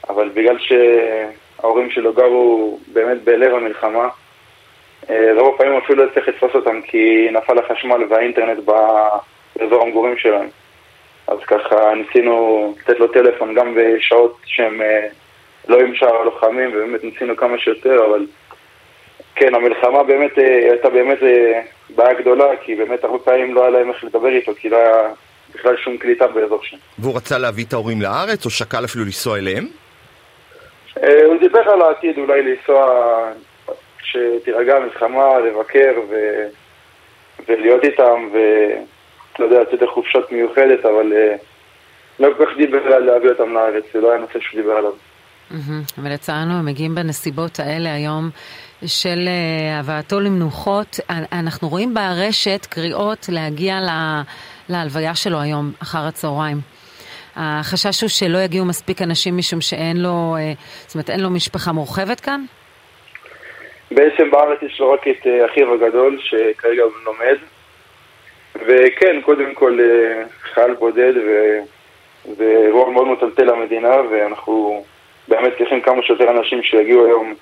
[0.09, 4.09] אבל בגלל שההורים שלו גרו באמת בלב המלחמה,
[5.11, 10.49] אה, רוב הפעמים אפילו לא הצליח לתפוס אותם כי נפל החשמל והאינטרנט באזור המגורים שלהם.
[11.27, 15.07] אז ככה ניסינו לתת לו טלפון גם בשעות שהן אה,
[15.69, 18.27] לא עם שאר הלוחמים, ובאמת ניסינו כמה שיותר, אבל
[19.41, 21.61] כן, המלחמה באמת אה, הייתה באמת אה,
[21.97, 25.11] בעיה גדולה, כי באמת הרבה פעמים לא היה להם איך לדבר איתו, כי לא היה
[25.55, 26.77] בכלל שום קליטה באזור שם.
[26.99, 29.67] והוא רצה להביא את ההורים לארץ, או שקל אפילו לנסוע אליהם?
[31.03, 33.07] אה, הוא דיבר על העתיד אולי לנסוע,
[33.99, 36.15] כשתירגע המלחמה, לבקר ו...
[37.49, 41.13] ולהיות איתם, ולא יודע, לצאת לחופשות מיוחדת, אבל
[42.21, 44.93] לא כל כך דיבר על להביא אותם לארץ, זה לא היה נושא שהוא דיבר עליו.
[45.99, 48.31] ולצערנו הם מגיעים בנסיבות האלה היום
[48.87, 51.01] של אה, הבאתו למנוחות.
[51.33, 54.23] אנחנו רואים ברשת קריאות להגיע לה,
[54.69, 56.57] להלוויה שלו היום, אחר הצהריים.
[57.37, 60.53] החשש הוא שלא יגיעו מספיק אנשים משום שאין לו, אה,
[60.87, 62.45] זאת אומרת, אין לו משפחה מורחבת כאן?
[63.91, 67.37] בעצם בארץ יש לו רק את אה, אחיו הגדול, שכרגע הוא לומד.
[68.55, 69.79] וכן, קודם כל
[70.55, 74.85] חייל בודד, וזה אירוע מאוד מטלטל למדינה, ואנחנו
[75.31, 77.35] באמת צריכים כמה שיותר אנשים שיגיעו היום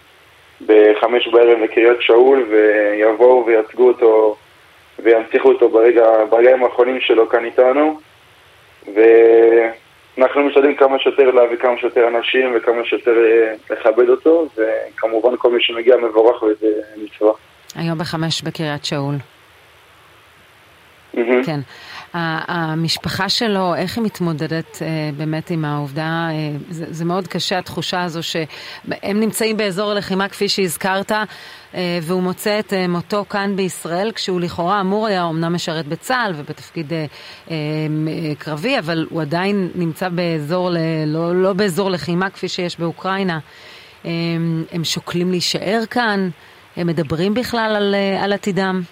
[0.66, 4.36] בחמש בערב לקריית שאול ויבואו וייצגו אותו
[4.98, 8.00] וינציחו אותו ברגע, ברגעים האחרונים שלו כאן איתנו
[8.86, 15.50] ואנחנו משתדלים כמה שיותר להביא כמה שיותר אנשים וכמה שיותר אה, לכבד אותו וכמובן כל
[15.50, 16.66] מי שמגיע מבורך וזה
[16.96, 17.32] מצווה.
[17.74, 19.14] היום בחמש בקריית שאול.
[21.14, 21.46] Mm-hmm.
[21.46, 21.60] כן.
[22.48, 28.02] המשפחה שלו, איך היא מתמודדת אה, באמת עם העובדה, אה, זה, זה מאוד קשה התחושה
[28.02, 34.12] הזו שהם נמצאים באזור הלחימה כפי שהזכרת, אה, והוא מוצא את אה, מותו כאן בישראל,
[34.14, 37.06] כשהוא לכאורה אמור היה אומנם משרת בצה"ל ובתפקיד אה,
[37.50, 37.56] אה,
[38.38, 40.70] קרבי, אבל הוא עדיין נמצא באזור,
[41.06, 43.38] לא, לא באזור לחימה כפי שיש באוקראינה.
[44.04, 44.10] אה,
[44.72, 46.28] הם שוקלים להישאר כאן?
[46.76, 48.82] הם מדברים בכלל על, אה, על עתידם?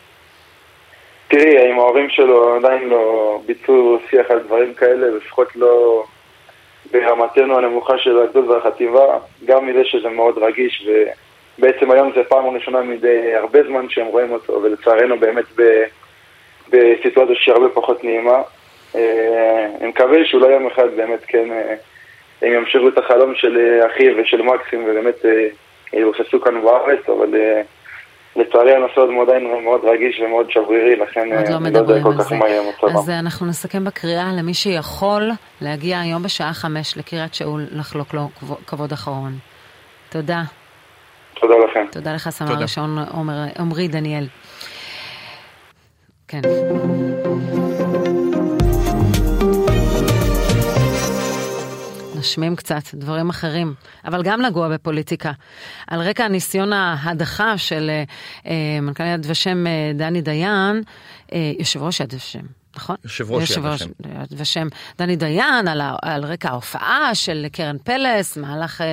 [1.28, 6.04] תראי, עם ההורים שלו עדיין לא ביצעו שיח על דברים כאלה, לפחות לא
[6.90, 10.88] ברמתנו הנמוכה של הגדול והחטיבה, גם מזה שזה מאוד רגיש,
[11.58, 15.82] ובעצם היום זה פעם ראשונה מדי הרבה זמן שהם רואים אותו, ולצערנו באמת ב,
[16.68, 18.42] בסיטואציה שהיא הרבה פחות נעימה.
[18.94, 21.74] אה, אני מקווה שאולי יום אחד באמת כן אה,
[22.42, 25.24] הם ימשיכו את החלום של אה, אחי ושל מקסים, ובאמת
[25.92, 27.34] ירוססו כאן בארץ, אבל...
[28.36, 32.36] לצערי הנושא עוד עדיין מאוד רגיש ומאוד שברירי, לכן עוד לא מדברים על זה.
[32.94, 35.30] אז אנחנו נסכם בקריאה למי שיכול
[35.60, 38.28] להגיע היום בשעה חמש לקריית שאול לחלוק לו
[38.66, 39.32] כבוד אחרון.
[40.08, 40.42] תודה.
[41.40, 41.86] תודה לכם.
[41.90, 42.98] תודה לך, סמל ראשון
[43.58, 44.26] עמרי דניאל.
[46.28, 46.40] כן.
[52.26, 53.74] נשמים קצת, דברים אחרים,
[54.04, 55.32] אבל גם נגוע בפוליטיקה.
[55.86, 58.04] על רקע ניסיון ההדחה של אה,
[58.46, 60.82] אה, מנכ"ל יד ושם אה, דני דיין,
[61.32, 62.40] אה, יושב ראש יד ושם.
[62.76, 62.96] נכון?
[63.04, 63.90] יושב ראש יד ושם.
[64.22, 64.68] יד ושם
[64.98, 68.86] דני דיין, על, על רקע ההופעה של קרן פלס, מהלך, אה,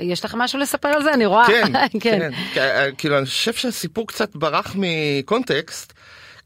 [0.00, 1.14] יש לך משהו לספר על זה?
[1.14, 1.46] אני רואה.
[1.46, 2.30] כן, כן.
[2.54, 2.60] כן.
[2.60, 5.92] אה, כאילו, אני חושב שהסיפור קצת ברח מקונטקסט.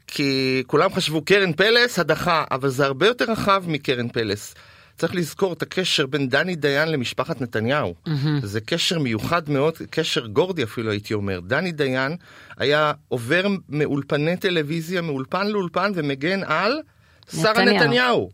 [0.06, 4.54] כי כולם חשבו קרן פלס, הדחה, אבל זה הרבה יותר רחב מקרן פלס.
[4.96, 7.94] צריך לזכור את הקשר בין דני דיין למשפחת נתניהו.
[8.08, 8.10] Mm-hmm.
[8.42, 11.40] זה קשר מיוחד מאוד, קשר גורדי אפילו הייתי אומר.
[11.40, 12.16] דני דיין
[12.56, 16.80] היה עובר מאולפני טלוויזיה, מאולפן לאולפן ומגן על
[17.32, 18.30] שרה נתניהו.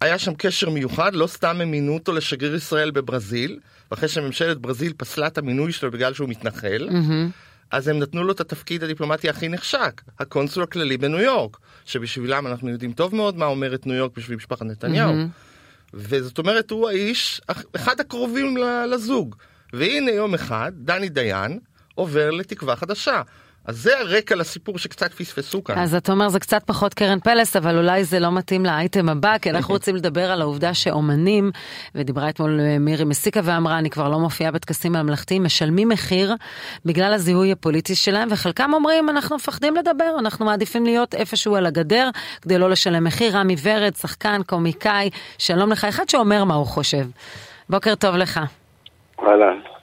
[0.00, 3.58] היה שם קשר מיוחד, לא סתם הם מינו אותו לשגריר ישראל בברזיל,
[3.90, 7.30] ואחרי שממשלת ברזיל פסלה את המינוי שלו בגלל שהוא מתנחל, mm-hmm.
[7.70, 12.70] אז הם נתנו לו את התפקיד הדיפלומטי הכי נחשק, הקונסול הכללי בניו יורק, שבשבילם אנחנו
[12.70, 15.12] יודעים טוב מאוד מה אומרת ניו יורק בשביל משפחת נתניהו.
[15.12, 15.55] Mm-hmm.
[15.94, 17.40] וזאת אומרת, הוא האיש,
[17.76, 18.56] אחד הקרובים
[18.90, 19.36] לזוג.
[19.72, 21.58] והנה יום אחד, דני דיין
[21.94, 23.22] עובר לתקווה חדשה.
[23.66, 25.78] אז זה הרקע לסיפור שקצת פספסו כאן.
[25.78, 29.38] אז אתה אומר זה קצת פחות קרן פלס, אבל אולי זה לא מתאים לאייטם הבא,
[29.38, 31.50] כי אנחנו רוצים לדבר על העובדה שאומנים,
[31.94, 36.34] ודיברה אתמול אה, מירי מסיקה ואמרה, אני כבר לא מופיעה בטקסים הממלכתיים, משלמים מחיר
[36.84, 42.10] בגלל הזיהוי הפוליטי שלהם, וחלקם אומרים, אנחנו מפחדים לדבר, אנחנו מעדיפים להיות איפשהו על הגדר,
[42.42, 43.36] כדי לא לשלם מחיר.
[43.36, 47.06] רמי ורד, שחקן, קומיקאי, שלום לך, אחד שאומר מה הוא חושב.
[47.70, 48.40] בוקר טוב לך.
[49.20, 49.75] אהלן.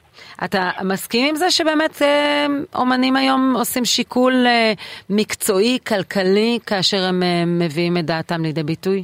[0.46, 4.74] אתה מסכים עם זה שבאמת אה, אומנים היום עושים שיקול אה,
[5.10, 9.04] מקצועי, כלכלי, כאשר הם אה, מביאים את דעתם לידי ביטוי?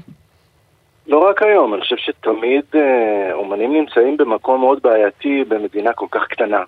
[1.07, 2.65] לא רק היום, אני חושב שתמיד
[3.33, 6.63] אומנים נמצאים במקום מאוד בעייתי במדינה כל כך קטנה.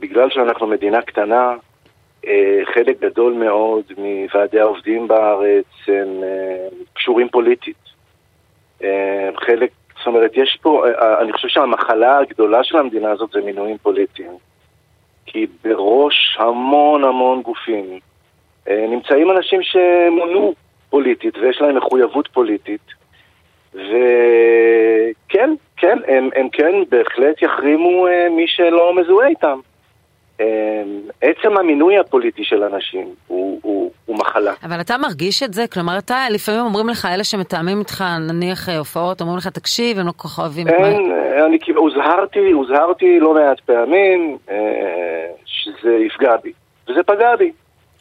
[0.00, 1.54] בגלל שאנחנו מדינה קטנה,
[2.74, 6.08] חלק גדול מאוד מוועדי העובדים בארץ הם
[6.94, 7.76] קשורים פוליטית.
[9.36, 9.70] חלק
[10.06, 13.78] זאת אומרת, יש פה, אה, אה, אני חושב שהמחלה הגדולה של המדינה הזאת זה מינויים
[13.78, 14.30] פוליטיים.
[15.26, 17.98] כי בראש המון המון גופים
[18.68, 20.54] אה, נמצאים אנשים שמונו
[20.90, 22.80] פוליטית ויש להם מחויבות פוליטית.
[23.74, 29.58] וכן, כן, הם, הם כן בהחלט יחרימו מי שלא מזוהה איתם.
[31.20, 34.52] עצם המינוי הפוליטי של אנשים הוא, הוא, הוא מחלה.
[34.62, 35.64] אבל אתה מרגיש את זה?
[35.72, 40.06] כלומר, אתה, לפעמים אומרים לך, אלה שמתאמים איתך, נניח אה, הופעות, אומרים לך, תקשיב, הם
[40.06, 40.88] לא כל כך אוהבים את מה...
[40.88, 41.12] אין,
[41.46, 46.52] אני כאילו הוזהרתי, הוזהרתי לא מעט פעמים אה, שזה יפגע בי,
[46.88, 47.52] וזה פגע בי.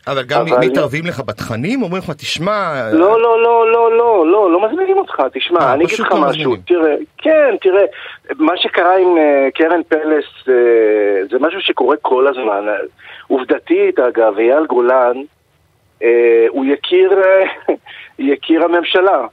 [0.07, 1.83] אבל גם אבל- מתערבים לך בתכנים?
[1.83, 2.73] אומרים לך, תשמע...
[2.93, 6.17] לא, לא, לא, לא, לא, לא, לא מזמינים אותך, אה, תשמע, אני אגיד לך לא
[6.17, 6.61] משהו, מזמינים.
[6.67, 7.83] תראה, כן, תראה,
[8.39, 10.53] מה שקרה עם אה, קרן פלס אה,
[11.31, 12.65] זה משהו שקורה כל הזמן.
[13.27, 15.13] עובדתית, אגב, אייל גולן,
[16.03, 17.73] אה, הוא יקיר, אה,
[18.19, 19.27] יקיר הממשלה.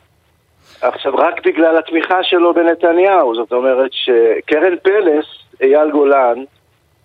[0.81, 5.25] עכשיו, רק בגלל התמיכה שלו בנתניהו, זאת אומרת שקרן פלס,
[5.63, 6.35] אייל גולן,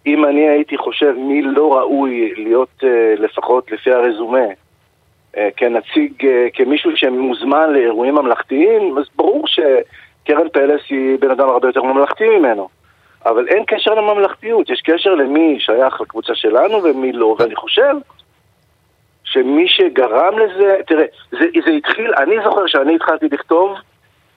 [0.08, 4.48] אם אני הייתי חושב מי לא ראוי להיות אה, לפחות לפי הרזומה,
[5.38, 11.68] אה, כנציג, אה, כמישהו שמוזמן לאירועים ממלכתיים, אז ברור שקרן פלס היא בן אדם הרבה
[11.68, 12.70] יותר ממלכתי ממנו.
[13.26, 17.96] אבל אין קשר לממלכתיות, יש קשר למי שייך לקבוצה שלנו ומי לא, ואני חושב
[19.24, 23.78] שמי שגרם לזה, תראה, זה, זה התחיל, אני זוכר שאני התחלתי לכתוב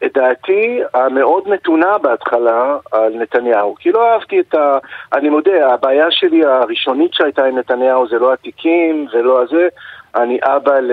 [0.04, 4.78] את דעתי המאוד מתונה בהתחלה על נתניהו, כי לא אהבתי את ה...
[5.12, 9.68] אני מודה, הבעיה שלי הראשונית שהייתה עם נתניהו זה לא התיקים ולא הזה,
[10.14, 10.92] אני אבא ל,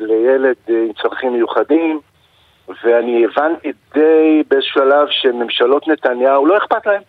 [0.00, 2.00] לילד עם צרכים מיוחדים,
[2.84, 7.02] ואני הבנתי די בשלב שממשלות נתניהו, לא אכפת להם.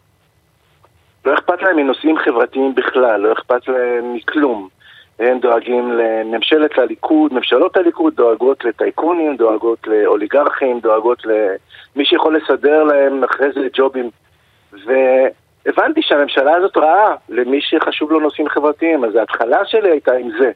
[1.26, 4.70] לא אכפת להם מנושאים חברתיים בכלל, לא אכפת להם מכלום.
[5.20, 13.24] הם דואגים לממשלת הליכוד, ממשלות הליכוד דואגות לטייקונים, דואגות לאוליגרכים, דואגות למי שיכול לסדר להם
[13.24, 14.10] אחרי זה ג'ובים.
[14.74, 20.52] והבנתי שהממשלה הזאת רעה למי שחשוב לו נושאים חברתיים, אז ההתחלה שלי הייתה עם זה.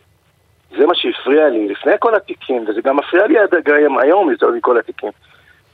[0.78, 4.48] זה מה שהפריע לי לפני כל התיקים, וזה גם מפריע לי עד היום, היום יותר
[4.48, 5.12] מכל התיקים.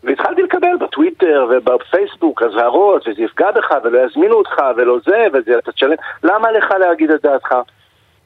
[0.04, 5.72] והתחלתי לקבל בטוויטר ובפייסבוק אזהרות, וזה יפגע בך, ולא יזמינו אותך, ולא זה, וזה אתה
[5.72, 5.96] תשלם.
[6.24, 7.56] למה לך להגיד את דעתך?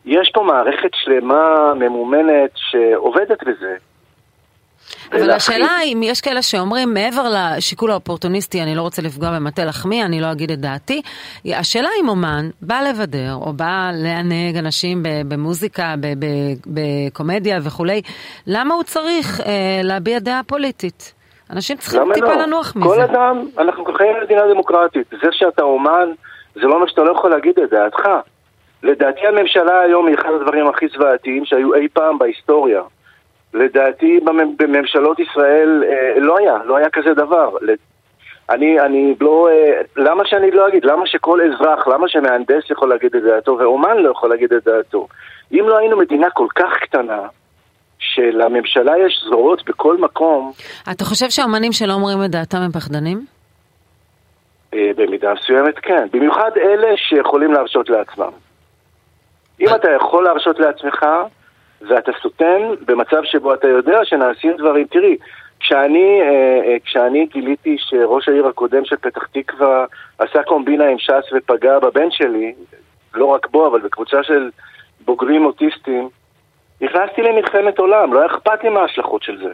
[0.05, 3.75] יש פה מערכת שלמה, ממומנת, שעובדת בזה.
[5.11, 5.31] אבל.
[5.31, 10.03] השאלה היא, אם יש כאלה שאומרים, מעבר לשיקול האופורטוניסטי, אני לא רוצה לפגוע במטה לחמי,
[10.03, 11.01] אני לא אגיד את דעתי,
[11.45, 15.93] השאלה אם אומן בא לבדר, או בא לענג אנשים במוזיקה,
[16.67, 18.01] בקומדיה וכולי,
[18.47, 21.13] למה הוא צריך אה, להביע דעה פוליטית?
[21.51, 22.41] אנשים צריכים טיפה לא?
[22.41, 23.03] לנוח כל מזה.
[23.03, 25.07] אדם, אנחנו חיים במדינה דמוקרטית.
[25.21, 26.09] זה שאתה אומן,
[26.55, 28.07] זה לא אומר שאתה לא יכול להגיד את דעתך.
[28.83, 32.81] לדעתי הממשלה היום היא אחד הדברים הכי זוועתיים שהיו אי פעם בהיסטוריה.
[33.53, 37.49] לדעתי במ- בממשלות ישראל אה, לא היה, לא היה כזה דבר.
[38.49, 40.85] אני, אני לא, אה, למה שאני לא אגיד?
[40.85, 45.07] למה שכל אזרח, למה שמהנדס יכול להגיד את דעתו ואומן לא יכול להגיד את דעתו?
[45.51, 47.21] אם לא היינו מדינה כל כך קטנה,
[47.99, 50.51] שלממשלה יש זרועות בכל מקום,
[50.91, 53.25] אתה חושב שהאומנים שלא אומרים את דעתם הם פחדנים?
[54.73, 56.07] אה, במידה מסוימת כן.
[56.13, 58.31] במיוחד אלה שיכולים להרשות לעצמם.
[59.61, 61.05] אם אתה יכול להרשות לעצמך
[61.89, 65.17] ואתה סוטן במצב שבו אתה יודע שנעשים דברים, תראי,
[65.59, 69.85] כשאני, אה, אה, כשאני גיליתי שראש העיר הקודם של פתח תקווה
[70.17, 72.53] עשה קומבינה עם ש"ס ופגע בבן שלי,
[73.13, 74.49] לא רק בו, אבל בקבוצה של
[75.05, 76.09] בוגרים אוטיסטים,
[76.81, 79.51] נכנסתי למלחמת עולם, לא היה אכפת לי מה ההשלכות של זה.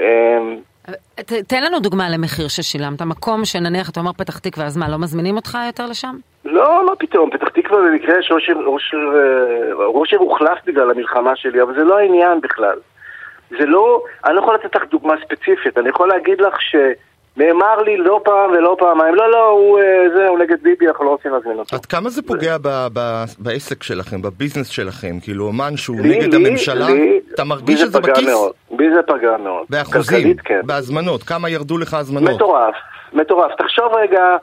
[0.00, 0.38] אה,
[1.16, 4.98] ת, תן לנו דוגמה למחיר ששילמת, מקום שנניח אתה אומר פתח תקווה, אז מה, לא
[4.98, 6.16] מזמינים אותך יותר לשם?
[6.50, 8.58] לא, מה פתאום, פתח תקווה במקרה יש ראש עיר,
[10.18, 12.76] אה, הוחלף בגלל המלחמה שלי, אבל זה לא העניין בכלל.
[13.50, 17.96] זה לא, אני לא יכול לתת לך דוגמה ספציפית, אני יכול להגיד לך שנאמר לי
[17.96, 19.84] לא פעם ולא פעמיים, לא, לא, הוא, אה,
[20.16, 21.76] זה, הוא נגד ביבי, אנחנו לא רוצים להזמין אותו.
[21.76, 25.20] עד כמה זה פוגע ב- ב- בעסק שלכם, בביזנס שלכם?
[25.22, 28.28] כאילו, אומן שהוא לי- נגד לי- הממשלה, לי- אתה מרגיש את זה בכיס?
[28.28, 29.66] מאוד, בי זה פגע מאוד.
[29.70, 30.60] באחוזים, כן.
[30.64, 32.34] בהזמנות, כמה ירדו לך הזמנות?
[32.34, 32.74] מטורף,
[33.12, 33.50] מטורף.
[33.58, 34.36] תחשוב רגע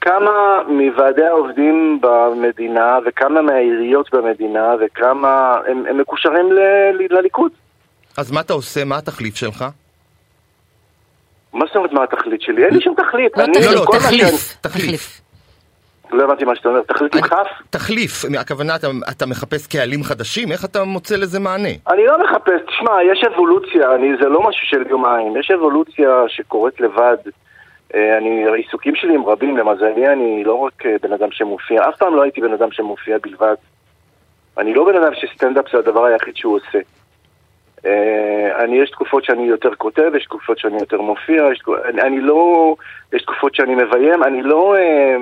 [0.00, 0.30] כמה
[0.68, 6.58] מוועדי העובדים במדינה וכמה מהעיריות במדינה וכמה הם, הם מקושרים ל,
[6.92, 7.52] ל, לליכוד.
[8.18, 8.84] אז מה אתה עושה?
[8.84, 9.64] מה התחליף שלך?
[11.52, 12.64] מה זאת אומרת מה התכלית שלי?
[12.64, 13.32] אין לי שום תכלית.
[13.36, 14.28] לא אני- תחליף, לא, תחליף.
[14.28, 15.20] שאני- תחליף.
[16.12, 16.80] לא הבנתי מה שאתה אומר.
[16.82, 17.46] תכלית עם כף?
[17.70, 20.52] תחליף, הכוונה אתה, אתה מחפש קהלים חדשים?
[20.52, 21.68] איך אתה מוצא לזה מענה?
[21.90, 26.80] אני לא מחפש, תשמע, יש אבולוציה, אני, זה לא משהו של יומיים, יש אבולוציה שקורית
[26.80, 27.16] לבד.
[27.94, 31.96] אה, אני, העיסוקים שלי הם רבים, למזלי אני לא רק אה, בן אדם שמופיע, אף
[31.96, 33.54] פעם לא הייתי בן אדם שמופיע בלבד.
[34.58, 36.78] אני לא בן אדם שסטנדאפ זה הדבר היחיד שהוא עושה.
[37.86, 42.20] אה, אני, יש תקופות שאני יותר כותב, יש תקופות שאני יותר מופיע, יש, אני, אני
[42.20, 42.74] לא,
[43.12, 45.16] יש תקופות שאני מביים, אני לא, אה,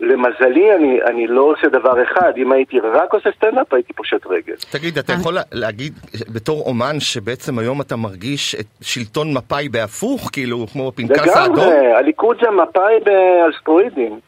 [0.00, 4.54] למזלי אני, אני לא עושה דבר אחד, אם הייתי רק עושה סטנדאפ הייתי פושט רגל.
[4.70, 5.92] תגיד, אתה יכול לה- להגיד
[6.34, 11.56] בתור אומן שבעצם היום אתה מרגיש את שלטון מפא"י בהפוך, כאילו, כמו הפנקס האדום?
[11.56, 13.10] לגמרי, הליכוד זה מפא"י
[13.44, 14.20] על סטרואידים.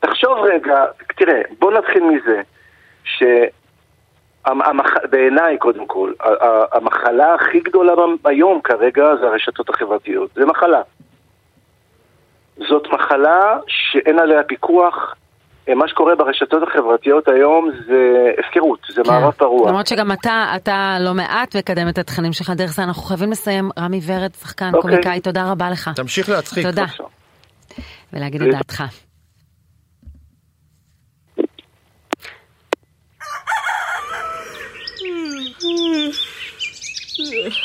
[0.00, 0.84] תחשוב רגע,
[1.16, 2.40] תראה, בוא נתחיל מזה,
[4.44, 4.86] המח...
[5.10, 6.12] בעיניי קודם כל,
[6.72, 7.92] המחלה הכי גדולה
[8.24, 10.30] היום כרגע זה הרשתות החברתיות.
[10.34, 10.80] זה מחלה.
[12.56, 15.14] זאת מחלה שאין עליה פיקוח.
[15.76, 19.10] מה שקורה ברשתות החברתיות היום זה הפקרות, זה כן.
[19.10, 19.68] מערב פרוע.
[19.68, 22.82] למרות שגם אתה, אתה לא מעט מקדם את התכנים שלך דרך זה.
[22.82, 23.70] אנחנו חייבים לסיים.
[23.78, 24.80] רמי ורד, שחקן, אוקיי.
[24.80, 25.90] קומיקאי, תודה רבה לך.
[25.96, 26.66] תמשיך להצחיק.
[26.66, 26.84] תודה.
[28.12, 28.84] ולהגיד את דעתך.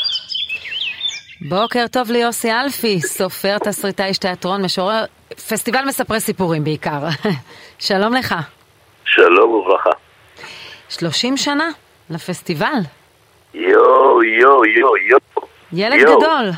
[1.42, 7.00] בוקר טוב ליוסי אלפי, סופר, תסריטאי, איש תיאטרון, משורר, פסטיבל מספרי סיפורים בעיקר.
[7.80, 8.36] שלום לך.
[9.06, 9.90] שלום וברכה.
[10.90, 11.70] 30 שנה
[12.10, 12.80] לפסטיבל.
[13.54, 15.48] יואו, יואו, יואו, יואו.
[15.74, 16.18] ילד יו.
[16.18, 16.50] גדול.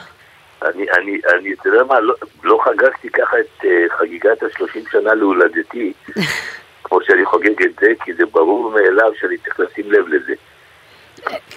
[0.62, 2.14] אני, אני, אני, אתה יודע מה, לא,
[2.44, 5.94] לא חגגתי ככה את uh, חגיגת ה-30 שנה להולדתי,
[6.84, 10.34] כמו שאני חוגג את זה, כי זה ברור מאליו שאני צריך לשים לב לזה.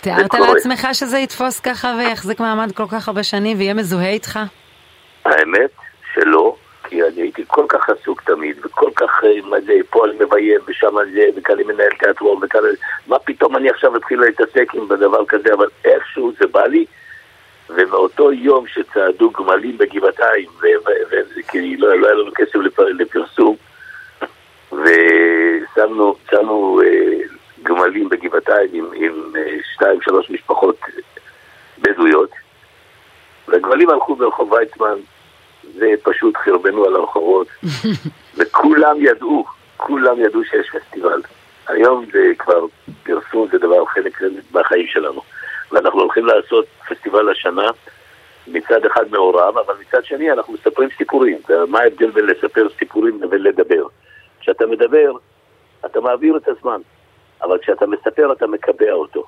[0.00, 4.38] תיארת לעצמך שזה יתפוס ככה ויחזיק מעמד כל כך הרבה שנים ויהיה מזוהה איתך?
[5.24, 5.70] האמת
[6.14, 6.56] שלא,
[6.88, 10.60] כי אני הייתי כל כך עסוק תמיד, וכל כך, אה, מה זה, פה אני מביים,
[10.66, 12.60] ושם זה, וכאן אני מנהל תיאטרון, וכאן...
[13.06, 16.84] מה פתאום אני עכשיו אתחיל להתעסק עם דבר כזה, אבל איכשהו זה בא לי,
[17.70, 20.48] ומאותו יום שצעדו גמלים בגבעתיים,
[21.48, 22.56] כי לא, לא היה לנו כסף
[22.98, 23.56] לפרסום,
[24.72, 27.26] ושמנו, שמנו אה,
[27.64, 30.76] גמלים בגבעתיים עם, עם אה, שתיים, שלוש משפחות
[31.78, 32.30] בדואיות,
[33.48, 34.98] והגמלים הלכו ברחוב ויצמן,
[35.76, 37.48] ופשוט חרבנו על הרחובות,
[38.36, 39.44] וכולם ידעו,
[39.76, 41.22] כולם ידעו שיש פסטיבל.
[41.68, 42.66] היום זה כבר
[43.02, 44.20] פרסום, זה דבר חלק
[44.52, 45.22] מהחיים שלנו.
[45.72, 47.70] ואנחנו הולכים לעשות פסטיבל השנה,
[48.46, 51.38] מצד אחד מעורב, אבל מצד שני אנחנו מספרים סיפורים.
[51.68, 53.86] מה ההבדל בין לספר סיפורים לבין לדבר?
[54.40, 55.12] כשאתה מדבר,
[55.86, 56.80] אתה מעביר את הזמן.
[57.42, 59.24] אבל כשאתה מספר אתה מקבע אותו.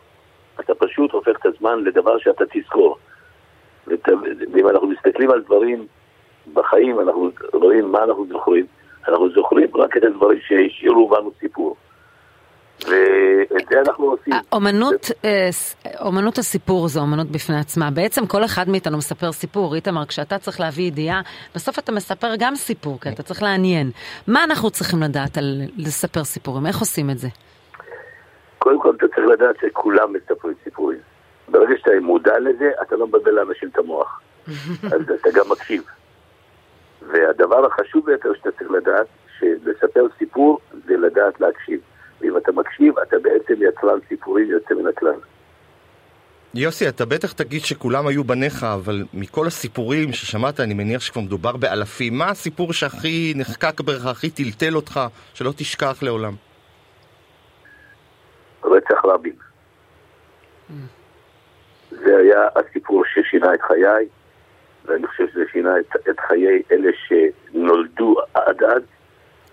[0.60, 2.98] אתה פשוט הופך את הזמן לדבר שאתה תזכור.
[3.86, 5.86] ואם אנחנו מסתכלים על דברים
[6.54, 8.66] בחיים, אנחנו רואים מה אנחנו זוכרים.
[9.08, 11.76] אנחנו זוכרים רק את הדברים שהשאירו בנו סיפור.
[12.80, 14.32] ואת זה אנחנו עושים.
[14.52, 15.50] אומנות, אה,
[16.00, 17.90] אומנות הסיפור זו אומנות בפני עצמה.
[17.90, 19.74] בעצם כל אחד מאיתנו מספר סיפור.
[19.74, 21.20] איתמר, כשאתה צריך להביא ידיעה,
[21.54, 23.90] בסוף אתה מספר גם סיפור, כי אתה צריך לעניין.
[24.26, 26.66] מה אנחנו צריכים לדעת על לספר סיפורים?
[26.66, 27.28] איך עושים את זה?
[28.66, 30.98] קודם כל אתה צריך לדעת שכולם מספרים סיפורים.
[31.48, 34.20] ברגע שאתה מודע לזה, אתה לא מבלבל לאנשים את המוח.
[34.94, 35.82] אז אתה גם מקשיב.
[37.08, 39.06] והדבר החשוב ביותר שאתה צריך לדעת,
[39.38, 41.80] שלספר סיפור זה לדעת להקשיב.
[42.20, 45.20] ואם אתה מקשיב, אתה בעצם יצרן סיפורים יוצא מן הכלל.
[46.54, 51.56] יוסי, אתה בטח תגיד שכולם היו בניך, אבל מכל הסיפורים ששמעת, אני מניח שכבר מדובר
[51.56, 52.18] באלפים.
[52.18, 55.00] מה הסיפור שהכי נחקק בך, הכי טלטל אותך,
[55.34, 56.32] שלא תשכח לעולם?
[58.66, 59.32] רצח רבין.
[61.90, 64.08] זה היה הסיפור ששינה את חיי,
[64.84, 68.82] ואני חושב שזה שינה את, את חיי אלה שנולדו עד אז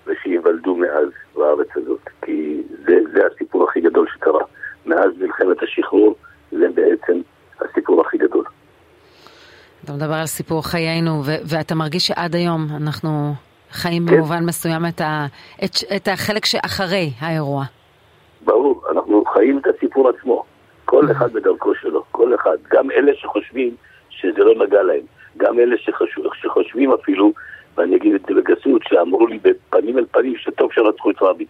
[0.08, 2.10] ושייוולדו מאז בארץ הזאת.
[2.22, 4.44] כי זה, זה הסיפור הכי גדול שקרה.
[4.86, 6.16] מאז מלחמת השחרור
[6.52, 7.22] זה בעצם
[7.62, 8.46] הסיפור הכי גדול.
[9.84, 13.34] אתה מדבר על סיפור חיינו, ו- ואתה מרגיש שעד היום אנחנו
[13.72, 14.16] חיים כן.
[14.16, 15.26] במובן מסוים את, ה-
[15.66, 17.64] את, את החלק שאחרי האירוע.
[18.46, 20.44] ברור, אנחנו חיים את הסיפור עצמו.
[21.06, 22.58] כל אחד בדרכו שלו, כל אחד.
[22.72, 23.76] גם אלה שחושבים
[24.10, 25.06] שזה לא נגע להם.
[25.38, 27.34] גם אלה שחשוב, שחושבים אפילו,
[27.78, 31.48] ואני אגיד את זה בגסות, שאמרו לי בפנים אל פנים שטוב שרצחו את רבין.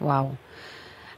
[0.00, 0.26] וואו.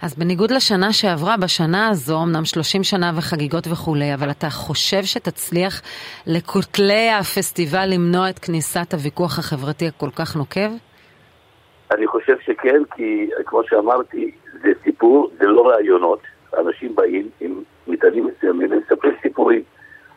[0.02, 5.82] אז בניגוד לשנה שעברה, בשנה הזו, אמנם 30 שנה וחגיגות וכולי, אבל אתה חושב שתצליח
[6.26, 10.70] לכותלי הפסטיבל למנוע את כניסת הוויכוח החברתי הכל כך נוקב?
[11.92, 14.30] אני חושב שכן, כי כמו שאמרתי,
[14.62, 16.20] זה סיפור, זה לא רעיונות.
[16.58, 19.62] אנשים באים עם מטענים מסוימים ומספרים סיפורים.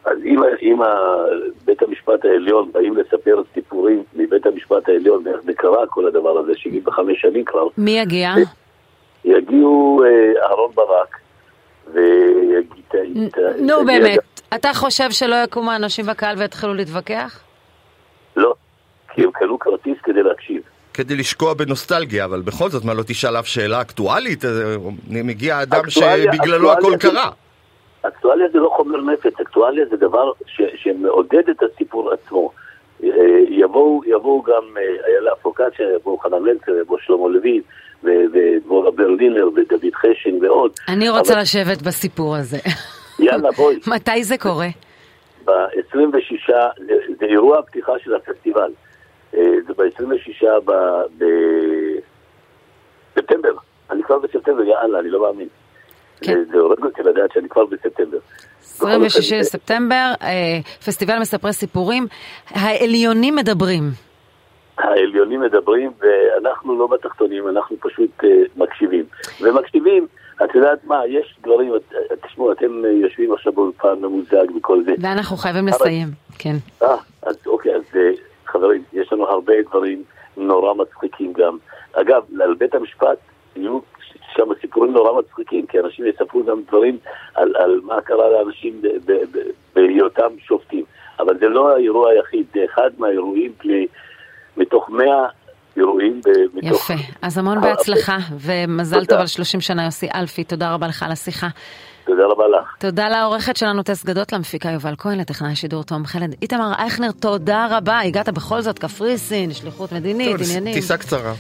[0.06, 0.80] אז אם, אם
[1.66, 6.52] בית המשפט העליון באים לספר סיפורים מבית המשפט העליון, ואיך זה קרה כל הדבר הזה,
[6.56, 7.68] 75 שנים כבר.
[7.78, 8.34] מי יגיע?
[9.26, 11.18] יגיעו אה, אהרון ברק,
[11.94, 13.32] ויגיד...
[13.60, 14.20] נו באמת,
[14.56, 17.44] אתה חושב שלא יקומו אנשים בקהל ויתחילו להתווכח?
[18.36, 18.54] לא,
[19.14, 20.62] כי הם קנו כרטיס כדי להקשיב.
[20.94, 24.46] כדי לשקוע בנוסטלגיה, אבל בכל זאת, מה לא תשאל אף שאלה אקטואלית?
[24.46, 24.76] אה,
[25.10, 27.30] מגיע אדם שבגללו הכל קרה.
[28.02, 32.52] אקטואליה זה לא חומר נפץ, אקטואליה זה דבר ש, שמעודד את הסיפור עצמו.
[33.04, 33.10] אה,
[33.50, 37.62] יבואו, יבואו גם אה, איילה פוקצ'ה, יבואו חנן מלצר, יבואו שלמה לוין,
[38.04, 40.72] ודבורה ברלינר, ודוד חשין ועוד.
[40.88, 41.42] אני רוצה אבל...
[41.42, 42.58] לשבת בסיפור הזה.
[43.20, 43.80] יאללה, בואי.
[43.96, 44.68] מתי זה קורה?
[45.46, 48.72] ב-26, זה, זה אירוע הפתיחה של הפסטיבל.
[49.34, 50.46] אה, זה ב-26
[53.16, 53.54] בספטמבר.
[53.92, 55.48] אני כבר בספטמבר, יאללה, אני לא מאמין.
[56.22, 56.44] כן.
[56.52, 58.18] זה הורג אותי לדעת שאני כבר בספטמבר.
[58.62, 62.08] 26 לספטמבר, אה, פסטיבל מספרי סיפורים,
[62.50, 63.84] העליונים מדברים.
[64.78, 69.06] העליונים מדברים ואנחנו לא בתחתונים, אנחנו פשוט אה, מקשיבים.
[69.42, 70.08] ומקשיבים,
[70.44, 71.74] את יודעת מה, יש דברים,
[72.28, 74.92] תשמעו, אתם יושבים עכשיו באולפן ממוזג וכל זה.
[75.02, 76.08] ואנחנו חייבים לסיים,
[76.40, 76.56] כן.
[76.82, 77.84] אה, אז אוקיי, אז
[78.54, 80.04] חברים, יש לנו הרבה דברים
[80.38, 81.58] נורא מצחיקים גם.
[81.94, 83.18] אגב, על בית המשפט
[83.56, 83.80] יהיו
[84.36, 86.98] שם סיפורים נורא מצחיקים, כי אנשים יספרו גם דברים
[87.36, 88.82] על, על מה קרה לאנשים
[89.76, 90.84] בהיותם שופטים.
[91.20, 93.52] אבל זה לא האירוע היחיד, זה אחד מהאירועים
[94.58, 95.28] מתוך 100
[95.78, 96.22] אירועים.
[96.62, 96.94] יפה.
[97.22, 99.06] אז המון בהצלחה, ומזל.
[99.06, 100.44] טוב על 30 שנה, יוסי אלפי.
[100.44, 101.48] תודה רבה לך על השיחה.
[102.06, 102.76] תודה רבה לך.
[102.80, 106.36] תודה לעורכת שלנו טס גדות, למפיקה יובל כהן, לטכנאי השידור תום חלד.
[106.42, 108.00] איתמר אייכנר, תודה רבה.
[108.00, 110.74] הגעת בכל זאת, קפריסין, שליחות מדינית, טוב, עניינים.
[110.74, 111.34] טיסה קצרה.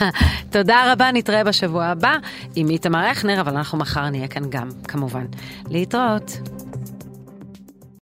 [0.52, 2.16] תודה רבה, נתראה בשבוע הבא
[2.54, 5.24] עם איתמר אייכנר, אבל אנחנו מחר נהיה כאן גם, כמובן.
[5.70, 6.38] להתראות.